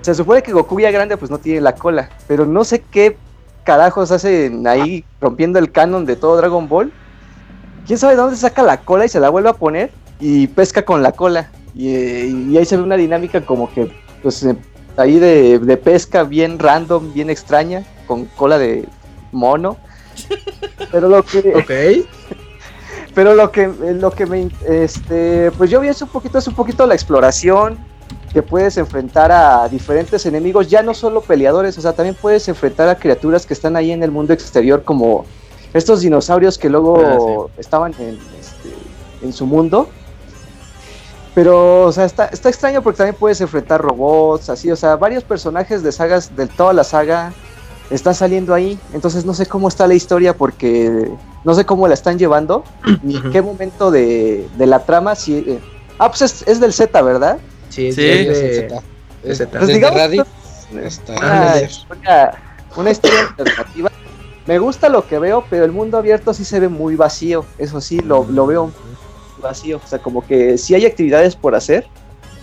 [0.00, 3.18] se supone que Goku ya grande pues no tiene la cola, pero no sé qué
[3.64, 6.92] carajos hacen ahí rompiendo el canon de todo Dragon Ball.
[7.86, 9.90] ¿Quién sabe de dónde saca la cola y se la vuelve a poner?
[10.20, 11.50] Y pesca con la cola.
[11.74, 13.90] Y, y ahí se ve una dinámica como que,
[14.22, 14.46] pues,
[14.96, 18.86] ahí de, de, pesca bien random, bien extraña, con cola de
[19.32, 19.76] mono.
[20.90, 21.38] Pero lo que...
[21.56, 22.06] Ok.
[23.14, 24.48] Pero lo que, lo que me...
[24.68, 27.76] Este, pues yo vi eso un poquito, es un poquito la exploración,
[28.32, 32.88] que puedes enfrentar a diferentes enemigos, ya no solo peleadores, o sea, también puedes enfrentar
[32.88, 35.24] a criaturas que están ahí en el mundo exterior, como
[35.74, 37.60] estos dinosaurios que luego ah, sí.
[37.60, 38.74] estaban en, este,
[39.22, 39.88] en, su mundo.
[41.34, 45.24] Pero, o sea, está, está, extraño porque también puedes enfrentar robots, así, o sea, varios
[45.24, 47.32] personajes de sagas, de toda la saga,
[47.90, 48.78] están saliendo ahí.
[48.92, 51.10] Entonces no sé cómo está la historia porque
[51.44, 52.64] no sé cómo la están llevando,
[53.02, 55.14] ni en qué momento de, de, la trama.
[55.14, 55.60] Si, eh,
[55.98, 57.38] ah, pues es, es del Z, ¿verdad?
[57.70, 58.74] Sí, sí, es de, Z.
[58.76, 58.82] Es,
[59.22, 60.26] pues desde digamos, Radio.
[60.82, 61.60] Está ah,
[61.90, 62.30] una,
[62.76, 63.90] una historia alternativa.
[64.46, 67.44] Me gusta lo que veo, pero el mundo abierto sí se ve muy vacío.
[67.58, 68.70] Eso sí, lo, lo veo
[69.40, 69.80] vacío.
[69.84, 71.86] O sea, como que sí hay actividades por hacer,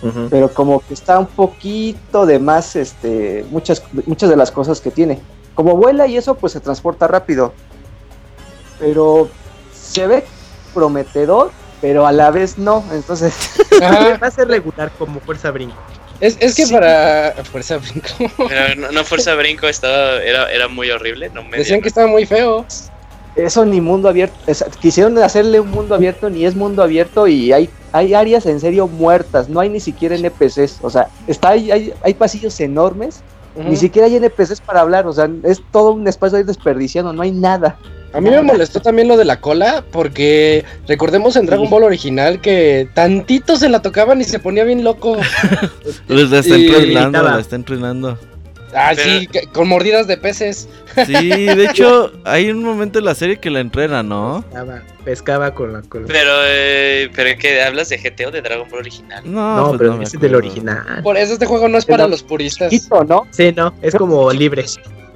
[0.02, 0.28] uh -huh.
[0.30, 4.90] pero como que está un poquito de más, este, muchas, muchas de las cosas que
[4.90, 5.20] tiene.
[5.54, 7.52] Como vuela y eso, pues se transporta rápido.
[8.78, 9.28] Pero
[9.72, 10.24] se ve
[10.72, 11.50] prometedor,
[11.80, 12.84] pero a la vez no.
[12.92, 13.34] Entonces
[13.82, 15.76] va a ser regular como Fuerza Brinco.
[16.20, 16.74] Es, es que sí.
[16.74, 18.48] para Fuerza Brinco.
[18.48, 21.30] Pero no, no, Fuerza Brinco estaba, era, era muy horrible.
[21.32, 22.66] No me Decían que estaba muy feo.
[23.36, 24.36] Eso ni mundo abierto.
[24.46, 28.58] Es, quisieron hacerle un mundo abierto, ni es mundo abierto y hay, hay áreas en
[28.58, 29.48] serio muertas.
[29.48, 30.78] No hay ni siquiera NPCs.
[30.82, 33.22] O sea, está, hay, hay, hay pasillos enormes.
[33.54, 33.68] Uh -huh.
[33.68, 35.06] Ni siquiera hay NPCs para hablar.
[35.06, 37.12] O sea, es todo un espacio ahí desperdiciado.
[37.12, 37.78] No hay nada.
[38.12, 42.40] A mí me molestó también lo de la cola, porque recordemos en Dragon Ball original
[42.40, 45.16] que tantito se la tocaban y se ponía bien loco.
[46.08, 48.18] Les la está entrenando, la está entrenando.
[48.74, 49.20] Ah, pero...
[49.20, 50.68] sí, con mordidas de peces.
[51.06, 54.44] Sí, de hecho, hay un momento en la serie que la entrena, ¿no?
[54.50, 56.06] Pescaba, pescaba con la cola.
[56.06, 59.22] Pero, eh, pero que hablas de GT o de Dragon Ball original.
[59.24, 61.02] No, no pues pero no es del original.
[61.02, 62.70] Por eso este juego no es para los puristas.
[62.70, 63.26] Chiquito, ¿no?
[63.30, 64.64] Sí, no, es como libre.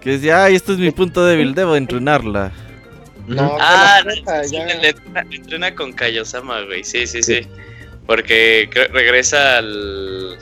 [0.01, 2.53] Que decía, ay, esto es mi punto débil, debo entrenarla.
[3.26, 6.82] No, Ah, puerta, sí, entrena, le entrena con Kaiosama, güey.
[6.84, 7.46] Sí, sí, sí.
[8.06, 10.38] Porque creo- regresa al.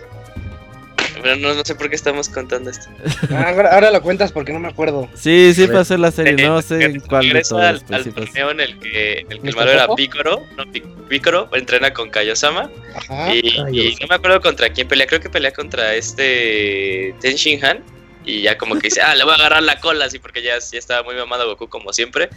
[1.22, 2.86] Pero no, no sé por qué estamos contando esto.
[3.30, 5.06] Ah, ahora, ahora lo cuentas porque no me acuerdo.
[5.14, 7.84] Sí, sí pasó la serie, no sé en cuál de regresa todas.
[7.90, 9.56] al, al sí torneo en el que, en el, que el ¿Mr.
[9.56, 9.86] malo era?
[9.94, 10.46] Picoro.
[10.56, 12.70] No, Pi- Picoro entrena con Kaiosama.
[12.94, 13.34] Ajá.
[13.34, 13.98] y, Ah, y sé.
[14.00, 15.06] no me acuerdo contra quién pelea.
[15.06, 17.84] Creo que pelea contra este Ten Shin Han.
[18.24, 20.58] Y ya como que dice, ah, le voy a agarrar la cola, así porque ya,
[20.58, 22.30] ya estaba muy mamado Goku como siempre.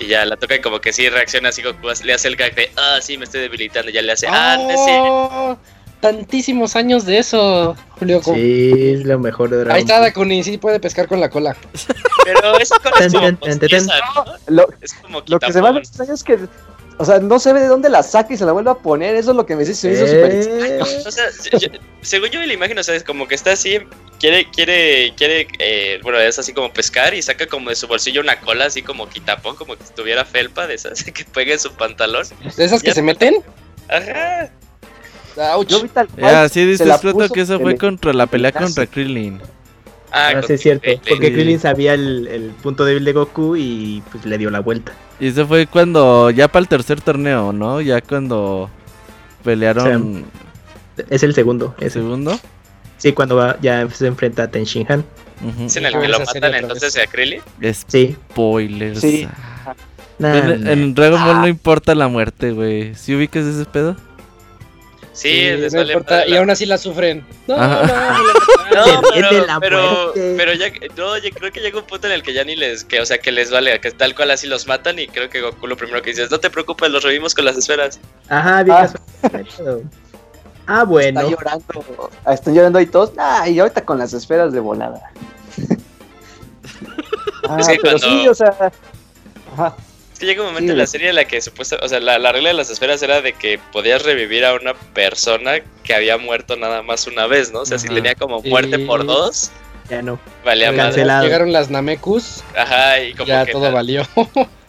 [0.00, 2.54] Y ya la toca y como que sí reacciona así, Goku le hace el gag
[2.54, 3.90] de, ah, sí, me estoy debilitando.
[3.90, 5.02] Y ya le hace, ah, no es cierto".
[5.04, 5.58] Oh,
[6.00, 8.20] tantísimos años de eso, Julio.
[8.22, 10.00] Sí, es lo mejor de Dragon Ahí está.
[10.00, 11.56] Dakuni, sí puede pescar con la cola.
[12.24, 14.24] Pero esa cola es como postiza, ¿no?
[14.48, 15.76] Lo, Es como lo que se hace quitapón.
[15.78, 16.38] extraño es que,
[16.98, 19.14] o sea, no se ve de dónde la saca y se la vuelve a poner.
[19.16, 20.64] Eso es lo que me dice, se hizo súper extraño.
[20.64, 21.24] Eh, O sea,
[21.58, 21.68] yo-
[22.02, 23.78] según yo la imagen, o sea, es como que está así,
[24.18, 28.20] quiere, quiere, quiere, eh, bueno, es así como pescar y saca como de su bolsillo
[28.20, 31.72] una cola así como quitapón, como que estuviera felpa de esas que pega en su
[31.72, 32.26] pantalón.
[32.56, 33.36] ¿De esas que se meten?
[33.88, 34.50] Ajá.
[35.54, 35.68] Ouch.
[35.68, 38.12] Yo vi tal cual, Ya, sí, se la disfruto puso que eso fue el- contra
[38.12, 39.40] la pelea contra Krillin.
[40.10, 40.82] Ah, ah, con- sí, es cierto.
[40.82, 41.00] Krillin.
[41.08, 41.32] Porque.
[41.32, 44.92] Krillin sabía el, el punto débil de Goku y pues le dio la vuelta.
[45.20, 47.80] Y eso fue cuando, ya para el tercer torneo, ¿no?
[47.82, 48.70] Ya cuando
[49.44, 50.24] pelearon
[51.10, 51.74] Es el segundo.
[51.78, 52.00] el Ese.
[52.00, 52.38] segundo.
[52.98, 55.04] Sí, cuando va, ya se enfrenta a Ten Shin Han.
[55.44, 55.66] Ujú.
[55.66, 57.06] Es en el que lo matan entonces vez.
[57.06, 57.42] a Krillin.
[57.86, 58.16] Sí.
[58.32, 59.00] Spoilers.
[59.00, 59.28] Sí.
[60.18, 60.72] Nah, En, nah.
[60.72, 61.40] en Dragon Ball Ah.
[61.40, 62.94] no importa la muerte, güey.
[62.94, 63.96] ¿Sí ubicas ese pedo?
[65.12, 67.24] Sí, Sí, no importa, y aún así la sufren.
[67.46, 68.18] No, Ajá.
[68.74, 69.28] no, No, Se pero,
[69.60, 70.66] pero, pero ya,
[70.96, 73.06] no, yo creo que llega un punto en el que ya ni les, que, o
[73.06, 75.76] sea, que les vale, que tal cual así los matan y creo que Goku lo
[75.78, 77.98] primero que dice es, no te preocupes, los revivimos con las esferas.
[78.28, 78.90] Ajá, bien Ah.
[80.66, 81.20] Ah, bueno.
[81.20, 82.10] Está llorando.
[82.30, 83.12] Están llorando ahí todos.
[83.18, 85.00] Ah, y ahorita con las esferas de volada.
[87.48, 88.54] ah, Es que pero cuando- sí, o sea.
[89.52, 89.76] Ajá.
[90.12, 92.00] Es que llega un momento Sí, en la serie en la que supuesta, o sea,
[92.00, 95.94] la, la regla de las esferas era de que podías revivir a una persona que
[95.94, 97.60] había muerto nada más una vez, ¿no?
[97.60, 97.96] O sea, si Ajá.
[97.96, 99.50] tenía como muerte por dos,
[99.90, 100.18] Ya no.
[100.42, 100.74] valía.
[100.74, 101.22] Cancelado.
[101.24, 104.02] Llegaron las Namekus, Ajá, y como ya que todo la- valió.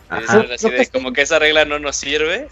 [0.09, 0.45] Ajá.
[0.53, 2.49] Así de, como que esa regla no nos sirve.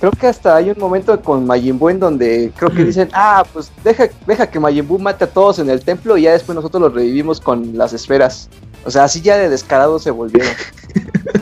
[0.00, 3.44] Creo que hasta hay un momento con Majin Buu en donde creo que dicen, ah,
[3.52, 6.54] pues deja, deja que Majin Buu mate a todos en el templo y ya después
[6.54, 8.48] nosotros los revivimos con las esferas.
[8.84, 10.52] O sea, así ya de descarados se volvieron.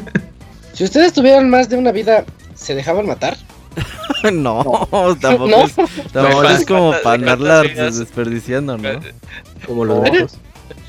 [0.72, 3.34] Si ustedes tuvieran más de una vida, ¿se dejaban matar?
[4.32, 4.86] no,
[5.22, 5.64] tampoco ¿No?
[5.64, 9.00] es, tampoco ¿Cuántas- es como para andarla desperdiciando, ¿no?
[9.66, 10.38] Como los ojos.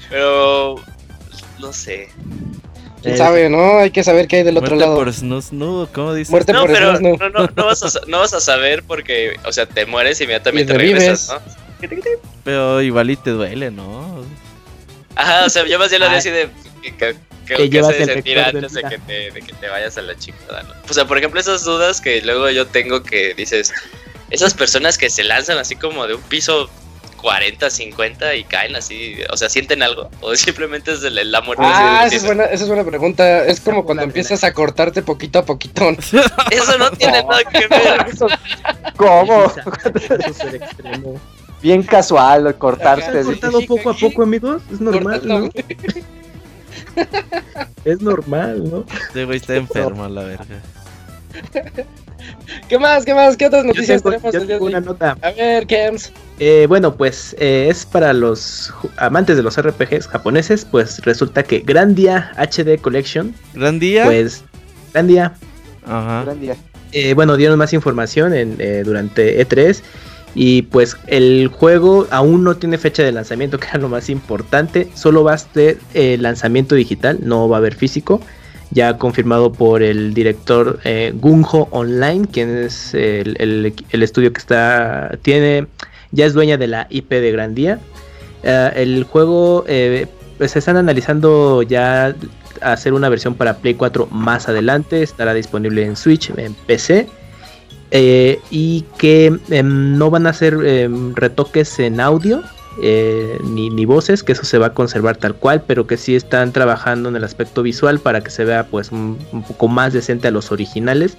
[0.09, 0.75] Pero
[1.59, 2.09] no sé.
[3.01, 3.79] ¿Quién Eh, sabe, no?
[3.79, 4.95] Hay que saber qué hay del otro Muerte lado.
[4.97, 6.31] por snoo snoo, ¿cómo dices?
[6.31, 7.15] Muerte No, por pero eso, no.
[7.17, 10.19] no, no, no vas a, sa- no vas a saber porque, o sea, te mueres
[10.19, 10.99] y inmediatamente Y revives.
[11.29, 11.89] regresas, ¿no?
[12.43, 14.23] Pero igual y te duele, ¿no?
[15.15, 16.19] Ajá, o sea, yo más bien lo haría Ah.
[16.19, 16.49] así de
[16.81, 19.53] que, que, que, Te que llevas se sentir antes de en que, te, de que
[19.53, 20.73] te vayas a la chingada, ¿no?
[20.89, 23.73] O sea, por ejemplo, esas dudas que luego yo tengo que dices,
[24.31, 26.69] esas personas que se lanzan así como de un piso
[27.17, 31.63] 40, 50 y caen así, o sea, sienten algo o simplemente es el- la muerte.
[31.65, 33.45] Ah, esa es buena, esa es buena pregunta.
[33.45, 35.89] Es como cuando empiezas a cortarte poquito a poquito.
[36.51, 38.05] Eso no tiene nada que ver.
[38.11, 38.27] Eso,
[38.95, 39.51] ¿Cómo?
[41.61, 43.23] Bien casual, ¿Se cortarte.
[43.23, 44.61] cortado poco a poco, amigos?
[44.71, 45.49] Es normal, ¿no?
[47.83, 48.85] Es normal, ¿no?
[49.07, 50.45] Este güey está enfermo a la verga.
[52.67, 53.05] ¿Qué más?
[53.05, 53.37] ¿Qué más?
[53.37, 54.71] ¿Qué otras Yo noticias tengo, tenemos yo el día de tengo hoy?
[54.73, 55.17] una nota.
[55.21, 56.11] A ver, Kems.
[56.39, 61.59] Eh, bueno, pues eh, es para los amantes de los RPGs japoneses, pues resulta que
[61.59, 64.05] Grandia HD Collection, Gran día.
[64.05, 64.43] pues
[64.93, 65.33] Grandia,
[65.85, 66.23] Ajá.
[66.25, 66.55] Gran día.
[66.91, 69.81] eh, bueno, dieron más información en, eh, durante E3
[70.35, 74.89] y pues el juego aún no tiene fecha de lanzamiento, que era lo más importante,
[74.93, 78.21] solo va a ser eh, lanzamiento digital, no va a haber físico.
[78.77, 85.65] Ya confirmado por el director eh, Gunjo Online, quien es el, estudio que está tiene
[86.11, 87.79] ya es dueña de la IP de Grandía.
[88.43, 90.05] Eh, el juego eh,
[90.37, 92.13] pues se están analizando ya
[92.61, 95.01] hacer una versión para Play 4 más adelante.
[95.01, 97.07] Estará disponible en Switch, en PC.
[97.89, 102.43] eh, y que em, no van a hacer em, retoques en audio
[102.81, 106.15] eh, ni, ni voces, que eso se va a conservar tal cual, pero que sí
[106.15, 109.17] están trabajando en el aspecto visual para que se vea pues un,
[109.47, 111.17] poco más decente a los originales.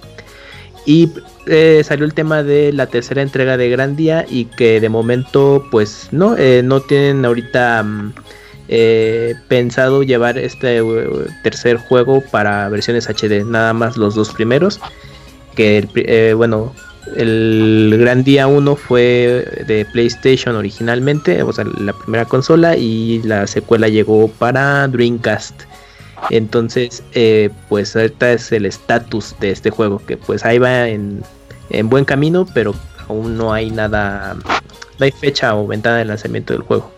[0.85, 1.11] Y
[1.47, 6.07] eh, salió el tema de la tercera entrega de Grandia y que de momento pues
[6.11, 8.13] no, eh, no tienen ahorita mm,
[9.49, 10.81] pensado llevar este
[11.43, 14.79] tercer juego para versiones HD, nada más los dos primeros.
[15.55, 16.73] Que bueno,
[17.15, 23.47] el Gran Día 1 fue de PlayStation originalmente, o sea, la primera consola, y la
[23.47, 25.61] secuela llegó para Dreamcast.
[26.29, 31.23] Entonces, eh, pues ahorita es el estatus de este juego, que pues ahí va en,
[31.69, 32.73] en buen camino, pero
[33.07, 34.35] aún no hay nada,
[34.99, 36.91] no hay fecha o ventana de lanzamiento del juego.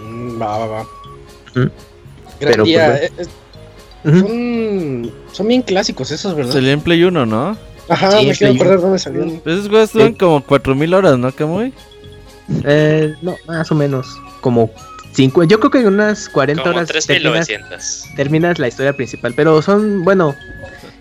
[0.00, 0.80] Mm, Va, va, va.
[1.50, 1.70] Ujú.
[2.40, 3.30] Gran Pero, día, pues, eh,
[4.04, 6.52] eh, son, son bien clásicos esos, ¿verdad?
[6.52, 7.56] Salió en Play 1, ¿no?
[7.88, 9.40] Ajá, Sí, me quiero acordar dónde salieron.
[9.40, 10.18] Pues esos juegos duran Sí.
[10.18, 11.72] como 4000 horas, ¿no, Camuy?
[12.64, 14.06] Eh, no, más o menos,
[14.40, 14.70] como
[15.12, 18.04] 5, yo creo que en unas 40 Como horas terminas, 3900.
[18.16, 20.34] terminas la historia principal, pero son, bueno,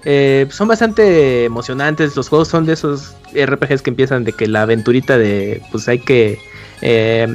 [0.06, 4.62] eh, son bastante emocionantes, los juegos son de esos RPGs que empiezan de que la
[4.64, 6.38] aventurita de, pues hay que
[6.86, 7.26] eh,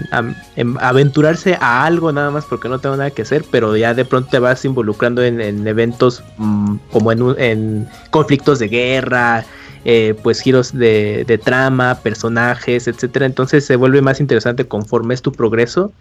[0.56, 4.04] em- aventurarse a algo nada más porque no tengo nada que hacer, pero ya de
[4.04, 9.46] pronto te vas involucrando en, en eventos mm, como en, conflictos de guerra,
[9.86, 13.24] eh, pues giros de, de trama, personajes, etcétera.
[13.24, 15.92] Entonces se vuelve más interesante conforme es tu progreso.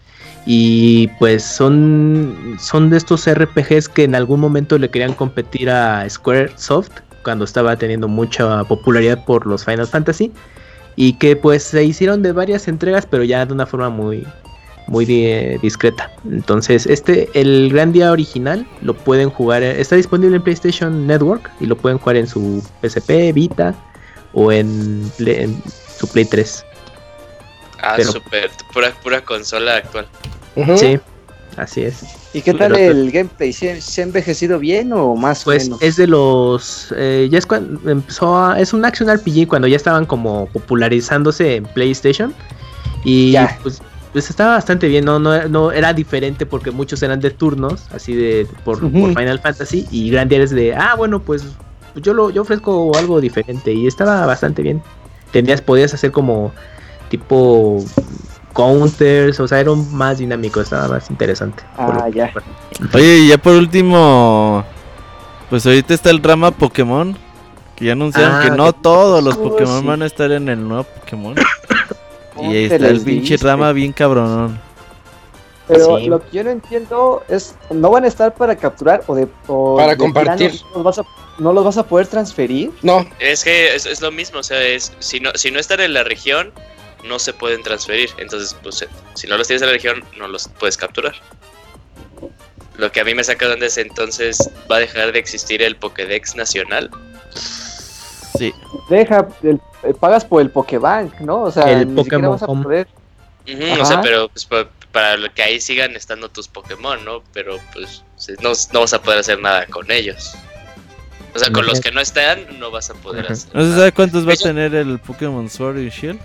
[0.45, 6.09] Y pues son, son de estos RPGs que en algún momento le querían competir a
[6.09, 6.91] Squaresoft
[7.23, 10.33] cuando estaba teniendo mucha popularidad por los Final Fantasy.
[10.97, 14.27] Y que pues se hicieron de varias entregas, pero ya de una forma muy,
[14.87, 16.11] muy di- discreta.
[16.29, 21.49] Entonces, este, el Gran Día original, lo pueden jugar, eh, está disponible en PlayStation Network
[21.59, 23.75] y lo pueden jugar en su PSP, Vita
[24.33, 25.61] o en, Play- en
[25.97, 26.65] su Play 3.
[27.79, 30.07] Ah, Pero- super, pura, pura consola actual.
[30.77, 30.99] Sí,
[31.57, 32.03] así es.
[32.33, 33.51] ¿Y qué tal Pero- el gameplay?
[33.51, 35.81] ¿Se, se ha envejecido bien o más o Pues menos?
[35.81, 36.93] es de los.
[36.95, 41.55] eh, ya es cuando empezó a- Es un action RPG cuando ya estaban como popularizándose
[41.57, 42.33] en PlayStation.
[43.03, 43.57] Y Ya.
[43.61, 43.81] pues,
[44.13, 45.05] pues estaba bastante bien.
[45.05, 49.85] No, no, no era diferente porque muchos eran de turnos, así de por, Final Fantasy.
[49.91, 50.75] Y Grand Theft es de.
[50.75, 51.43] Ah, bueno, pues
[51.95, 53.73] yo lo yo ofrezco algo diferente.
[53.73, 54.81] Y estaba bastante bien.
[55.31, 56.51] Tenías, podías hacer como
[57.09, 57.83] tipo
[58.57, 61.63] counters, o sea, era un más dinámico, estaba más interesante.
[61.77, 62.31] Ah, ya.
[62.93, 64.63] Oye, y ya por último,
[65.51, 67.15] pues ahorita está el rama Pokémon.
[67.75, 69.85] Que ya anunciaron Ah, que no que- todos los Oh, Pokémon sí.
[69.87, 71.35] van a estar en el nuevo Pokémon.
[72.33, 73.45] ¿Cómo y ahí te está el pinche diste?
[73.45, 74.59] rama bien cabronón.
[75.67, 76.07] Pero Sí.
[76.07, 79.75] lo que yo no entiendo es, ¿no van a estar para capturar o de o
[79.77, 80.53] Para de compartir.
[80.71, 81.03] ¿no los, vas a,
[81.37, 82.71] no los vas a poder transferir?
[82.81, 85.79] No, Es que es, es lo mismo, o sea, es, si, no, si no están
[85.81, 86.51] en la región,
[87.03, 88.09] no se pueden transferir.
[88.17, 91.15] Entonces, pues, eh, si no los tienes en la región, no los puedes capturar.
[92.77, 95.61] Lo que a mí me saca de onda es entonces, ¿va a dejar de existir
[95.63, 96.91] el Pokédex nacional?
[98.37, 98.53] Sí.
[98.89, 101.43] Deja, el- eh, pagas por el Pokébank, ¿no?
[101.43, 102.87] O sea, El ni Pokémon vas a poder.
[103.51, 103.81] Ujú, Ajá.
[103.81, 107.23] o sea, pero pues, pa- para lo que ahí sigan estando tus Pokémon, ¿no?
[107.33, 110.33] Pero pues sí, no, no vas a poder hacer nada con ellos.
[111.33, 113.91] O sea, con los que no están, no vas a poder hacer ¿No se sabe
[113.91, 116.19] cuántos va a Yo- tener el Pokémon Sword y Shield?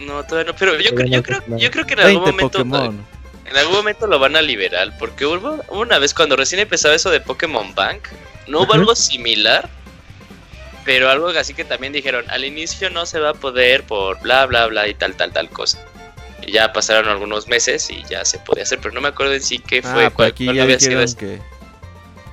[0.00, 2.50] No, todavía no, pero yo, creo- yo, creo, yo creo que en 20 algún momento
[2.58, 3.04] Pokémon.
[3.44, 7.10] En algún momento lo van a liberar, porque hubo una vez cuando recién empezaba eso
[7.10, 8.08] de Pokémon Bank,
[8.46, 9.68] no hubo algo similar,
[10.84, 14.44] pero algo así que también dijeron, al inicio no se va a poder por bla
[14.46, 15.78] bla bla y tal tal tal cosa.
[16.46, 19.42] Y ya pasaron algunos meses y ya se podía hacer, pero no me acuerdo en
[19.42, 21.40] sí qué fue, Ah, cuál, pues aquí cuál ya había sido que,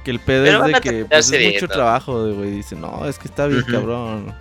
[0.03, 2.51] que el pedo es de que pues, es mucho trabajo, de güey.
[2.51, 3.71] Dice, no, es que está bien Ujú.
[3.71, 4.35] cabrón.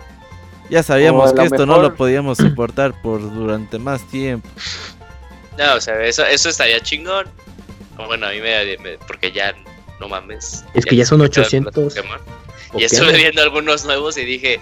[0.69, 4.47] Ya sabíamos que esto no lo podíamos soportar por durante más tiempo.
[5.57, 7.27] No, o sea, eso, eso estaría chingón.
[8.07, 9.53] Bueno, a mí me, me- porque ya
[9.99, 10.65] no mames.
[10.73, 12.19] Es que ya son me quedo con los 800 Pokémon.
[12.77, 14.59] Y estuve viendo algunos nuevos y dije,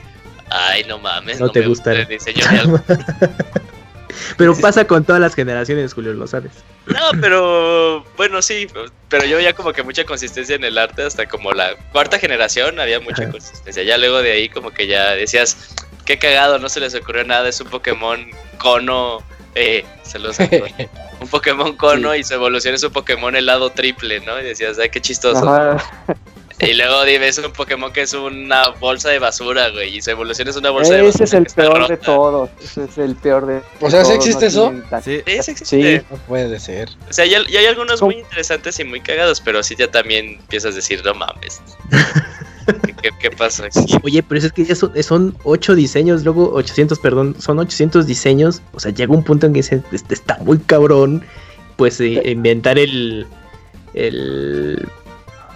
[0.49, 2.79] ay, no mames, No te me gusta el diseño de algo.
[4.37, 6.51] Pero pasa con todas las generaciones, Julio, lo sabes.
[6.85, 8.67] No, pero bueno, sí,
[9.09, 12.79] pero yo veía como que mucha consistencia en el arte hasta como la cuarta generación
[12.79, 13.31] había mucha Ajá.
[13.31, 13.83] consistencia.
[13.83, 15.75] Ya luego de ahí como que ya decías,
[16.05, 18.25] qué cagado, no se les ocurrió nada, es un Pokémon
[18.57, 19.23] cono,
[19.55, 20.37] eh, se los
[21.19, 24.39] un Pokémon cono y su evolución es un Pokémon helado triple, ¿no?
[24.39, 25.47] Y decías, ay, qué chistoso.
[25.47, 25.77] Ajá.
[26.59, 30.47] Y luego ves un Pokémon que es una bolsa de basura, güey, y su evolución
[30.47, 31.23] es una bolsa de basura.
[31.23, 32.49] Ese es el peor de todos.
[32.61, 33.61] Ese es el peor de.
[33.81, 34.71] O sea, ¿sí existe eso?
[35.03, 35.23] Sí.
[35.25, 35.99] Sí, sí existe.
[35.99, 36.05] Sí.
[36.09, 36.89] no puede ser.
[37.09, 38.11] O sea, ya, ya hay algunos ¿Cómo?
[38.11, 41.61] muy interesantes y muy cagados, pero sí ya también empiezas a decir, no mames.
[43.19, 43.97] ¿Qué, pasa aquí?
[44.03, 48.61] Oye, pero es que ya son, son 8 diseños, luego 800, perdón, son 800 diseños.
[48.73, 51.23] O sea, llega un punto en que dice, este está muy cabrón.
[51.75, 53.27] Pues eh, inventar el.
[53.93, 54.87] el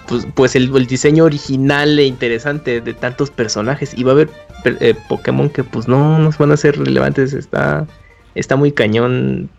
[0.07, 3.93] pues, pues el, el diseño original e interesante de tantos personajes.
[3.95, 4.29] Y va a haber
[4.65, 7.33] eh, Pokémon que, pues no nos van a ser relevantes.
[7.33, 7.87] Está,
[8.35, 9.49] está muy cañón.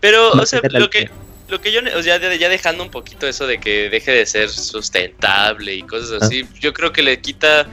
[0.00, 1.10] Pero, o sea, lo que,
[1.50, 4.48] lo que yo, o sea, ya dejando un poquito eso de que deje de ser
[4.48, 7.66] sustentable y cosas así, yo creo que le quita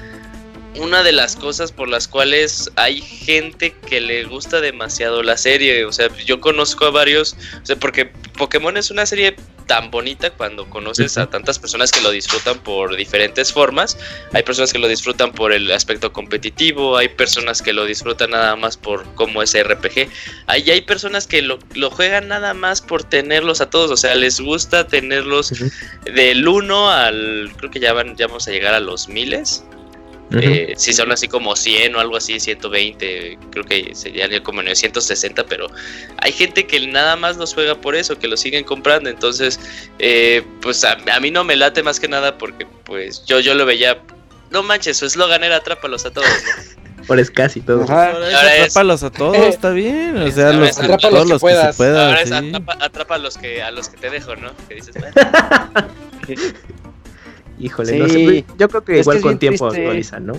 [0.80, 5.86] una de las cosas por las cuales hay gente que le gusta demasiado la serie.
[5.86, 8.05] O sea, yo conozco a varios, o sea, porque
[8.38, 9.36] Pokémon es una serie
[9.68, 13.97] tan bonita cuando conoces a tantas personas que lo disfrutan por diferentes formas.
[14.34, 18.55] Hay personas que lo disfrutan por el aspecto competitivo, hay personas que lo disfrutan nada
[18.55, 20.09] más por cómo es RPG.
[20.47, 24.15] Hay, hay personas que lo, lo juegan nada más por tenerlos a todos, o sea,
[24.15, 25.53] les gusta tenerlos
[26.05, 29.63] del 1 al, creo que ya, van, ya vamos a llegar a los miles.
[30.32, 35.45] Eh, si son así como 100 o algo así, 120, creo que serían como 960,
[35.45, 35.67] pero
[36.17, 39.09] hay gente que nada más los juega por eso, que lo siguen comprando.
[39.09, 39.59] Entonces,
[39.99, 43.65] eh, pues a, mí no me late más que nada porque pues yo, yo lo
[43.65, 44.01] veía,
[44.51, 46.28] no manches, su eslogan era atrápalos a todos.
[47.09, 47.84] Ahora es casi todo.
[47.84, 50.17] Ahora es, atrápalos a todos, está bien.
[50.17, 52.07] O sea, los, todos los que, se puedan.
[52.09, 54.51] Ahora es atrapa, a los que, a los que te dejo, ¿no?
[54.67, 54.93] Que dices,
[57.59, 60.33] Híjole, no sé, yo creo que igual con tiempo actualizan, ¿no?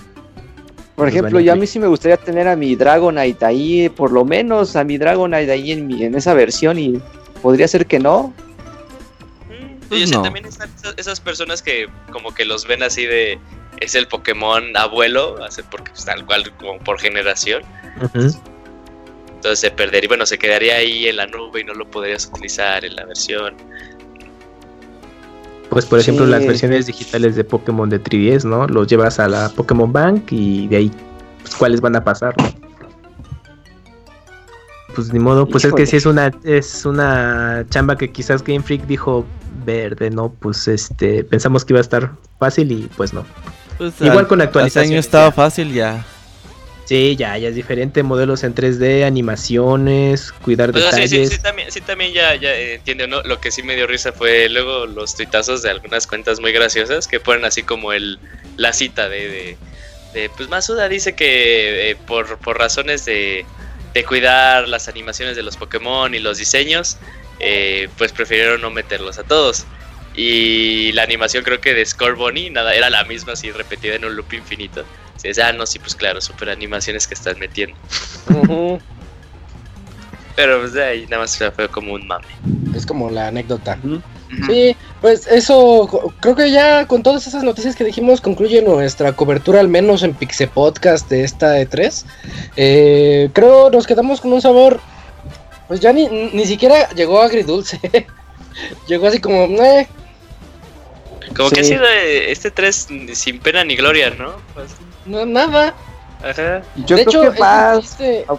[0.95, 4.25] Por ejemplo, yo a mí sí me gustaría tener a mi Dragonite ahí, por lo
[4.25, 7.01] menos a mi Dragonite ahí en, mi, en esa versión y
[7.41, 8.33] podría ser que no.
[9.87, 13.39] Pues también están esas personas que como que los ven así de
[13.79, 15.37] es el Pokémon abuelo,
[15.71, 17.63] porque pues, tal cual como por generación.
[18.13, 22.83] Entonces se perdería, bueno, se quedaría ahí en la nube y no lo podrías utilizar
[22.83, 23.55] en la versión.
[25.69, 28.67] Pues por ejemplo las versiones digitales de Pokémon de 3DS, ¿no?
[28.67, 30.91] Los llevas a la Pokémon Bank y de ahí
[31.41, 32.35] pues, cuáles van a pasar,
[34.95, 38.61] Pues ni modo, pues es que si es una es una chamba que quizás Game
[38.61, 39.25] Freak dijo
[39.65, 40.29] verde, ¿no?
[40.39, 43.23] Pues este pensamos que iba a estar fácil y pues no.
[43.77, 44.91] Pues, Igual con actualización.
[44.91, 46.03] año estaba fácil ya.
[46.89, 51.11] Sí, ya, ya es diferente, modelos en 3D, animaciones, cuidar pues, detalles.
[51.11, 53.21] Sí, sí, sí, también, sí, también ya, ya entiendo, ¿no?
[53.21, 57.07] Lo que sí me dio risa fue luego los tuitazos de algunas cuentas muy graciosas
[57.07, 58.17] que ponen así como el
[58.57, 59.55] la cita de,
[60.15, 63.45] de, pues Masuda dice que eh, por, por razones de,
[63.93, 66.97] de cuidar las animaciones de los Pokémon y los diseños,
[67.39, 69.67] eh, pues prefirieron no meterlos a todos.
[70.15, 74.15] Y la animación creo que de Scorbunny nada, era la misma así repetida en un
[74.15, 74.85] loop infinito.
[75.21, 77.75] Sí, ah, no, sí, pues claro, super animaciones que están metiendo.
[80.35, 82.25] Pero pues de ahí nada más fue como un mame.
[82.73, 83.77] Es como la anécdota.
[84.47, 89.59] Sí, pues eso, creo que ya con todas esas noticias que dijimos concluye nuestra cobertura,
[89.59, 92.05] al menos en Pixe Podcast de esta E3.
[92.55, 94.79] Eh, creo nos quedamos con un sabor,
[95.67, 97.79] pues ya ni, ni siquiera llegó agridulce.
[98.87, 99.89] llegó así como, eh.
[101.35, 104.35] Como que ha sido este 3 sin pena ni gloria, ¿no?
[104.53, 104.69] Pues,
[105.09, 105.73] no, nada.
[106.23, 106.61] Ajá.
[106.85, 107.97] Yo de creo hecho, que más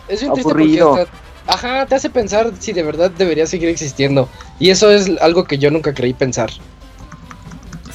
[0.09, 1.07] es un triste, porque
[1.47, 4.29] ajá, te hace pensar si de verdad debería seguir existiendo.
[4.59, 6.51] Y eso es algo que yo nunca creí pensar.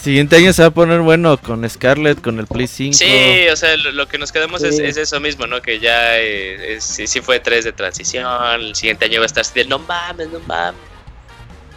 [0.05, 2.93] Siguiente año se va a poner bueno con Scarlet, con el Play 5.
[2.93, 5.63] Sí, o sea, lo, que nos quedamos es, eso mismo, ¿no?
[5.63, 8.28] Que ya eh, sí, fue 3 de transición.
[8.59, 10.80] El siguiente año va a estar así de no mames, no mames.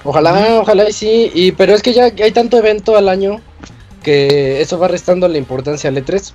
[0.04, 1.30] Ojalá, ojalá y sí.
[1.32, 3.40] Y, pero es que ya hay tanto evento al año
[4.02, 6.32] que eso va restando la importancia al E3.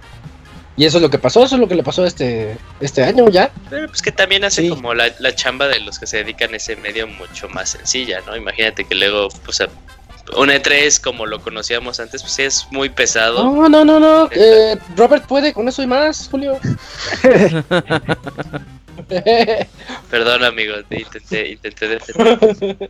[0.76, 3.30] Y eso es lo que pasó, eso es lo que le pasó este, este año
[3.30, 3.52] ya.
[3.70, 6.76] Pero pues que también hace como la, chamba de los que se dedican a ese
[6.76, 8.36] medio mucho más sencilla, ¿no?
[8.36, 9.62] Imagínate que luego, pues,
[10.36, 13.44] un E3 como lo conocíamos antes, pues es muy pesado.
[13.44, 14.30] No, no, no, no.
[14.32, 16.58] Eh, Robert puede con eso y más, Julio.
[20.10, 22.00] Perdón, amigo, te intenté, intenté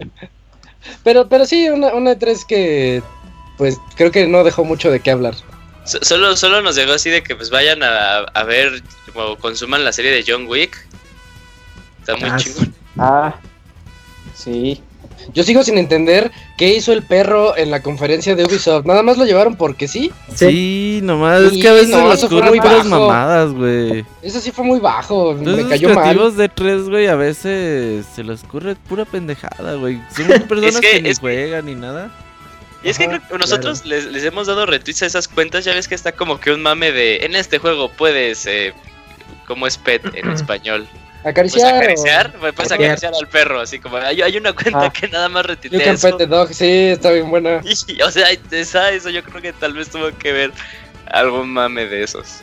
[1.04, 3.02] Pero, pero sí, una, una E3 que,
[3.58, 5.36] pues, creo que no dejó mucho de qué hablar.
[5.86, 8.82] Solo, solo nos llegó así de que pues vayan a, a ver
[9.16, 10.86] o consuman la serie de John Wick.
[12.00, 12.74] Está muy ah, chingón.
[12.98, 13.36] Ah,
[14.34, 14.82] sí.
[15.34, 18.86] Yo sigo sin entender qué hizo el perro en la conferencia de Ubisoft.
[18.86, 20.12] Nada más lo llevaron porque sí.
[20.36, 21.42] Sí, nomás.
[21.42, 24.06] es que a veces no, las muy mamadas, güey.
[24.22, 25.34] Eso sí fue muy bajo.
[25.34, 26.16] me cayó mal.
[26.16, 30.02] Los de tres, güey, a veces se les ocurre pura pendejada, güey.
[30.16, 32.12] Son personas que, ni juegan ni nada.
[32.84, 33.08] Y es que
[33.38, 36.62] nosotros les, hemos dado retweets a esas cuentas, ya ves que está como que un
[36.62, 38.74] mame de en este juego puedes, eh,
[39.48, 40.88] como es pet en español?
[41.24, 41.72] Acariciar.
[41.72, 44.92] Pues acariciar, puedes acariciar al perro, así como hay, hay una cuenta ah.
[44.92, 46.18] que nada más retuitea eso.
[46.18, 47.62] Pet dog, sí, está bien buena.
[48.06, 50.52] o sea, esa, eso yo creo que tal vez tuvo que ver
[51.08, 52.42] algún mame de esos.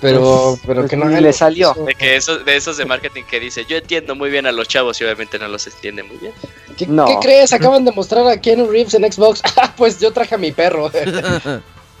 [0.00, 1.74] Pero, pues, pero que no le salió.
[1.74, 4.66] De que esos, de esos de marketing que dice, yo entiendo muy bien a los
[4.66, 6.32] chavos y obviamente no los entiende muy bien.
[6.76, 6.86] ¿Qué,
[7.20, 7.52] crees?
[7.52, 9.42] Acaban de mostrar a Keanu Reeves en Xbox.
[9.62, 10.90] Ah, pues yo traje a mi perro.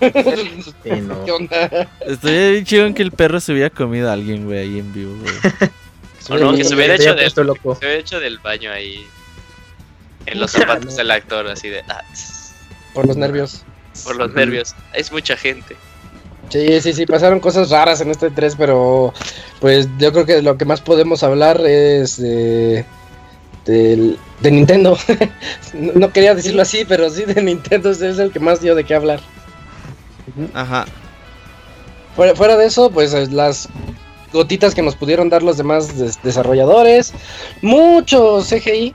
[0.00, 1.90] ¿Qué onda?
[2.00, 4.92] Estoy bien chido en que el perro se hubiera comido a alguien, güey, ahí en
[4.94, 5.34] vivo, güey.
[6.30, 9.06] o no, que se hubiera hecho, del, se hubiera hecho del baño ahí.
[10.24, 11.82] En los zapatos del actor, así de.
[11.88, 12.02] Ah,
[12.94, 13.62] por los nervios.
[14.04, 14.74] Por los nervios.
[14.94, 15.76] Es mucha gente.
[16.50, 19.14] Sí, sí, sí, pasaron cosas raras en este 3, pero
[19.60, 22.84] pues yo creo que lo que más podemos hablar es de,
[23.64, 24.98] de Nintendo.
[25.72, 28.94] no, quería decirlo así, pero sí de Nintendo es el que más dio de qué
[28.94, 29.20] hablar.
[30.54, 30.86] Ajá.
[32.16, 33.68] Fuera, fuera de eso, pues las
[34.32, 37.12] gotitas que nos pudieron dar los demás des- desarrolladores,
[37.62, 38.94] mucho CGI,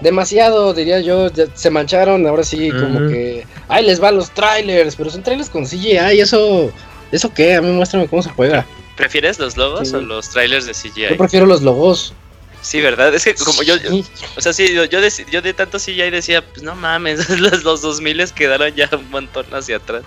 [0.00, 4.96] demasiado diría yo, ya se mancharon, ahora sí como que, ay les va los trailers,
[4.96, 6.72] pero son trailers con CGI, eso,
[7.12, 8.66] eso qué, a mí muéstrame cómo se juega.
[8.96, 9.96] ¿Prefieres los logos Sí.
[9.96, 11.14] o los trailers de Yo CGI?
[11.16, 12.14] prefiero los logos.
[12.62, 13.14] Sí, ¿verdad?
[13.14, 13.90] Es que como yo, yo-
[14.36, 17.62] o sea, sí, yo, yo, de, yo de tanto CGI decía, pues no mames, los,
[17.62, 20.02] los 2000 quedaron ya un montón hacia atrás.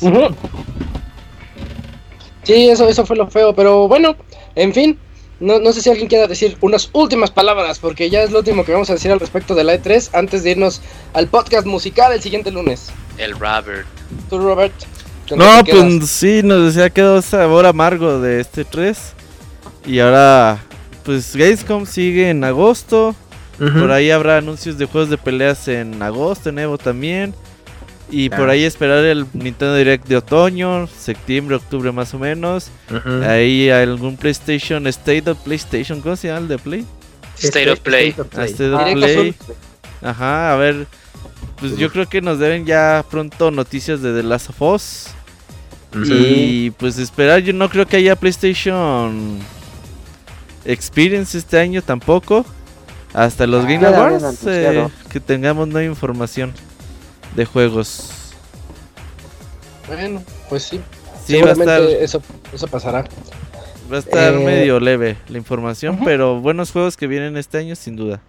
[0.00, 0.34] Ujú.
[2.44, 4.16] Sí, eso, eso fue lo feo, pero bueno,
[4.54, 4.98] en fin,
[5.44, 8.64] no, no sé si alguien quiera decir unas últimas palabras, porque ya es lo último
[8.64, 10.80] que vamos a decir al respecto de la E3 antes de irnos
[11.12, 12.90] al podcast musical el siguiente lunes.
[13.18, 13.86] El Robert.
[14.30, 14.72] Tú, Robert.
[15.28, 18.98] ¿con No, pues sí, nos decía quedó sabor amargo de este 3.
[19.86, 20.64] Y ahora,
[21.04, 23.14] pues Gamescom sigue en agosto.
[23.58, 27.34] Por ahí habrá anuncios de juegos de peleas en agosto, en Evo también.
[28.10, 28.52] Y por Ah.
[28.52, 32.68] ahí esperar el Nintendo Direct de otoño, septiembre, octubre más o menos.
[32.90, 33.24] Ujú.
[33.24, 36.86] Ahí algún PlayStation, State of PlayStation, ¿cómo se llama el de Play?
[37.38, 38.08] State of Play.
[38.10, 39.28] State of Ah, State of Ah, Directo Play.
[39.30, 39.56] azul.
[40.02, 40.86] Ajá, a ver.
[41.58, 45.06] Pues yo creo que nos deben ya pronto noticias de The Last of Us.
[46.06, 49.38] Y pues esperar, yo no creo que haya PlayStation
[50.64, 52.44] Experience este año tampoco.
[53.12, 56.52] Hasta los Ah, Game Awards eh, que tengamos nueva información
[57.34, 58.10] de juegos.
[59.86, 60.80] Bueno, pues sí.
[61.26, 62.22] Sí, va a estar, eso,
[62.52, 63.04] eso pasará.
[63.90, 67.74] va a estar Eh, medio leve la información, pero buenos juegos que vienen este año
[67.76, 68.20] sin duda.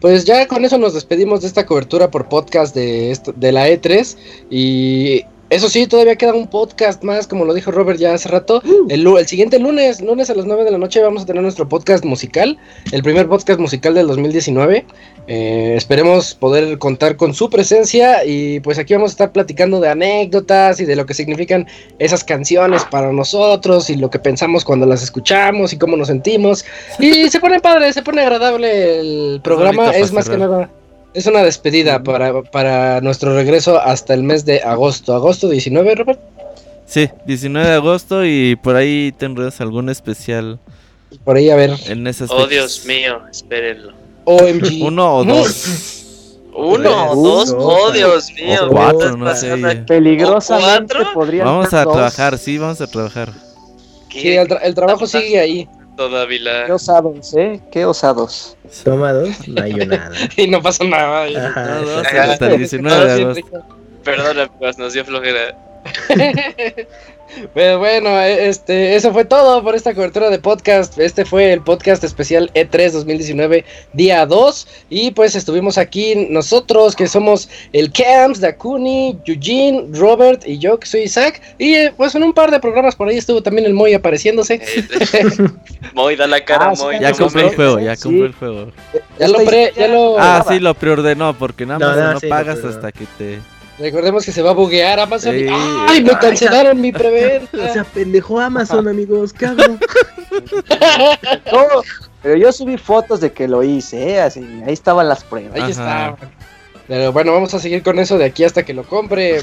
[0.00, 4.16] Pues ya con eso nos despedimos de esta cobertura por podcast de, de la E3.
[4.50, 8.62] Y eso sí, todavía queda un podcast más, como lo dijo Robert ya hace rato.
[8.88, 11.42] El, lu- el siguiente lunes, lunes a las 9 de la noche, vamos a tener
[11.42, 12.58] nuestro podcast musical.
[12.92, 14.84] El primer podcast musical del 2019.
[15.26, 18.24] Eh, esperemos poder contar con su presencia.
[18.24, 21.66] Y pues aquí vamos a estar platicando de anécdotas y de lo que significan
[21.98, 23.90] esas canciones para nosotros.
[23.90, 26.64] Y lo que pensamos cuando las escuchamos y cómo nos sentimos.
[26.98, 29.90] Y se pone padre, se pone agradable el programa.
[29.90, 30.70] Es más que nada,
[31.14, 35.14] es una despedida para, para nuestro regreso hasta el mes de agosto.
[35.14, 36.20] Agosto 19, Robert.
[36.86, 40.58] Sí, 19 de agosto y por ahí tendrás algún especial
[41.24, 41.72] Por ahí a ver.
[41.86, 42.46] en esas Oh.
[42.46, 43.92] Dios mío, espérenlo.
[44.24, 44.82] OMG.
[44.82, 46.00] Uno o dos.
[46.56, 47.90] Uno, Uh, dos, oh.
[47.90, 48.66] Dios mío.
[48.66, 49.56] O ¿qué cuatro, no sé.
[49.86, 51.94] Peligrosamente podrían Vamos a dos.
[51.94, 53.32] trabajar, sí, vamos a trabajar.
[54.12, 55.68] Sí, ¿Qué el, tra- el trabajo sigue ahí.
[55.96, 56.66] Dávila?
[56.66, 57.60] Qué osados, ¿eh?
[57.70, 58.56] Qué osados.
[58.70, 60.10] Soma dos, no hay nada.
[60.36, 61.24] Y no pasa nada.
[61.24, 63.64] Ajá, No, hasta el 19 de agosto.
[64.02, 65.56] Perdona, pues nos dio flojera.
[67.54, 70.98] Pero bueno, eh, este, eso fue todo por esta cobertura de podcast.
[70.98, 74.66] Este fue el podcast especial E E3 2019, día 2.
[74.90, 80.86] Y pues estuvimos aquí nosotros, que somos el Camps, Dakuni, Eugene, Robert y yo, que
[80.86, 81.40] soy Isaac.
[81.58, 84.54] Y eh, pues en un par de programas por ahí estuvo también el Moy apareciéndose.
[84.54, 85.24] Eh,
[85.94, 86.98] Moy, da la cara, Ah, Moy.
[87.00, 88.02] Ya no compré el juego, ya Sí.
[88.04, 88.72] compré el juego.
[89.18, 92.26] Ya lo, pre- ya lo- Ah, sí, lo preordenó porque nada más no, no, sí,
[92.26, 93.38] lo pagas hasta que te...
[93.78, 95.34] Recordemos que se va a buguear Amazon.
[95.34, 97.48] ¡Ay, me Ay, cancelaron mi preventa!
[97.70, 99.62] O sea, pendejo Amazon, amigos, ¿qué hago?
[101.52, 101.82] No,
[102.22, 104.20] pero yo subí fotos de que lo hice, ¿eh?
[104.20, 105.60] Así, ahí estaban las pruebas.
[105.60, 106.16] Ahí está.
[106.86, 109.38] Pero bueno, vamos a seguir con eso de aquí hasta que lo compre.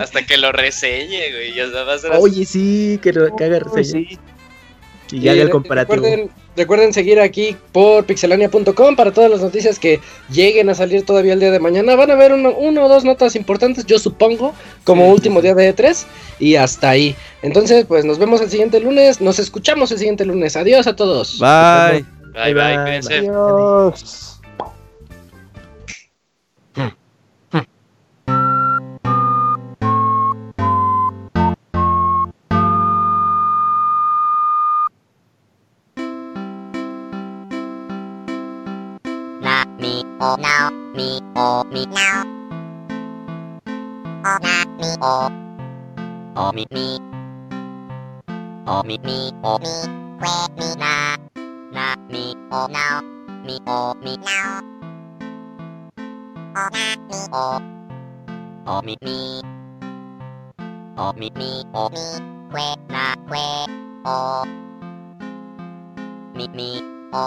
[0.00, 1.54] Hasta que lo reseñe, güey.
[1.54, 1.64] Ya.
[2.18, 4.08] Oye, sí, que, lo, que haga Uy, reseña.
[4.10, 4.18] sí.
[5.10, 5.94] Y ya haga el re- comparativo.
[5.96, 10.00] Recuerden, recuerden seguir aquí por pixelania.com para todas las noticias que
[10.30, 11.94] lleguen a salir todavía el día de mañana.
[11.96, 14.54] Van a haber uno, uno o dos notas importantes, yo supongo,
[14.84, 16.04] como Sí, último día de E3.
[16.38, 17.14] Y hasta ahí.
[17.42, 19.20] Entonces, pues nos vemos el siguiente lunes.
[19.20, 20.56] Nos escuchamos el siguiente lunes.
[20.56, 21.38] Adiós a todos.
[21.38, 22.04] Bye.
[22.34, 23.18] Bye, bye, cuídense.
[23.18, 24.35] Adiós.
[41.36, 42.24] Mi o mi now
[44.24, 45.16] o na mi o
[46.36, 46.86] o mi mi
[48.66, 49.74] o mi mi o mi
[50.20, 51.16] que mi na
[51.76, 53.00] na mi o now
[53.46, 54.60] mi o mi now
[56.56, 57.46] o na mi o
[58.66, 59.42] o mi mi
[60.98, 62.06] o mi mi o mi
[62.52, 63.46] que na que
[64.06, 64.44] o
[66.36, 66.70] mi mi
[67.12, 67.26] o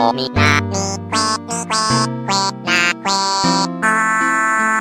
[0.00, 0.08] kwe na kwe.
[0.08, 1.82] Omi na mi kwe mi kwe
[2.26, 3.18] kwe na kwe.
[3.82, 4.80] Ah.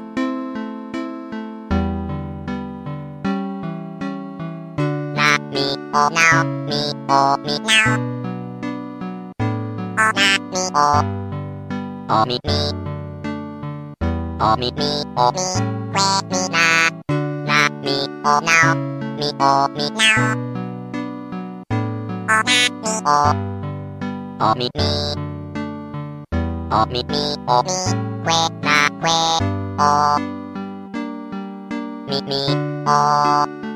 [5.16, 6.80] Na mi o now, mi
[7.10, 7.96] o mi now.
[9.98, 10.90] O na mi o,
[12.16, 12.60] o mi mi.
[14.42, 15.48] O mi mi o mi
[15.94, 16.66] kwe mi na
[17.48, 18.72] na mi o now
[19.18, 20.36] mi o mi now
[22.30, 22.60] o na mi
[23.06, 23.20] o
[24.42, 24.56] o
[26.72, 27.16] おみみ
[27.48, 27.70] おみ
[28.24, 29.10] くえなくえ
[29.80, 30.20] お
[32.08, 32.36] みみ
[32.86, 33.69] お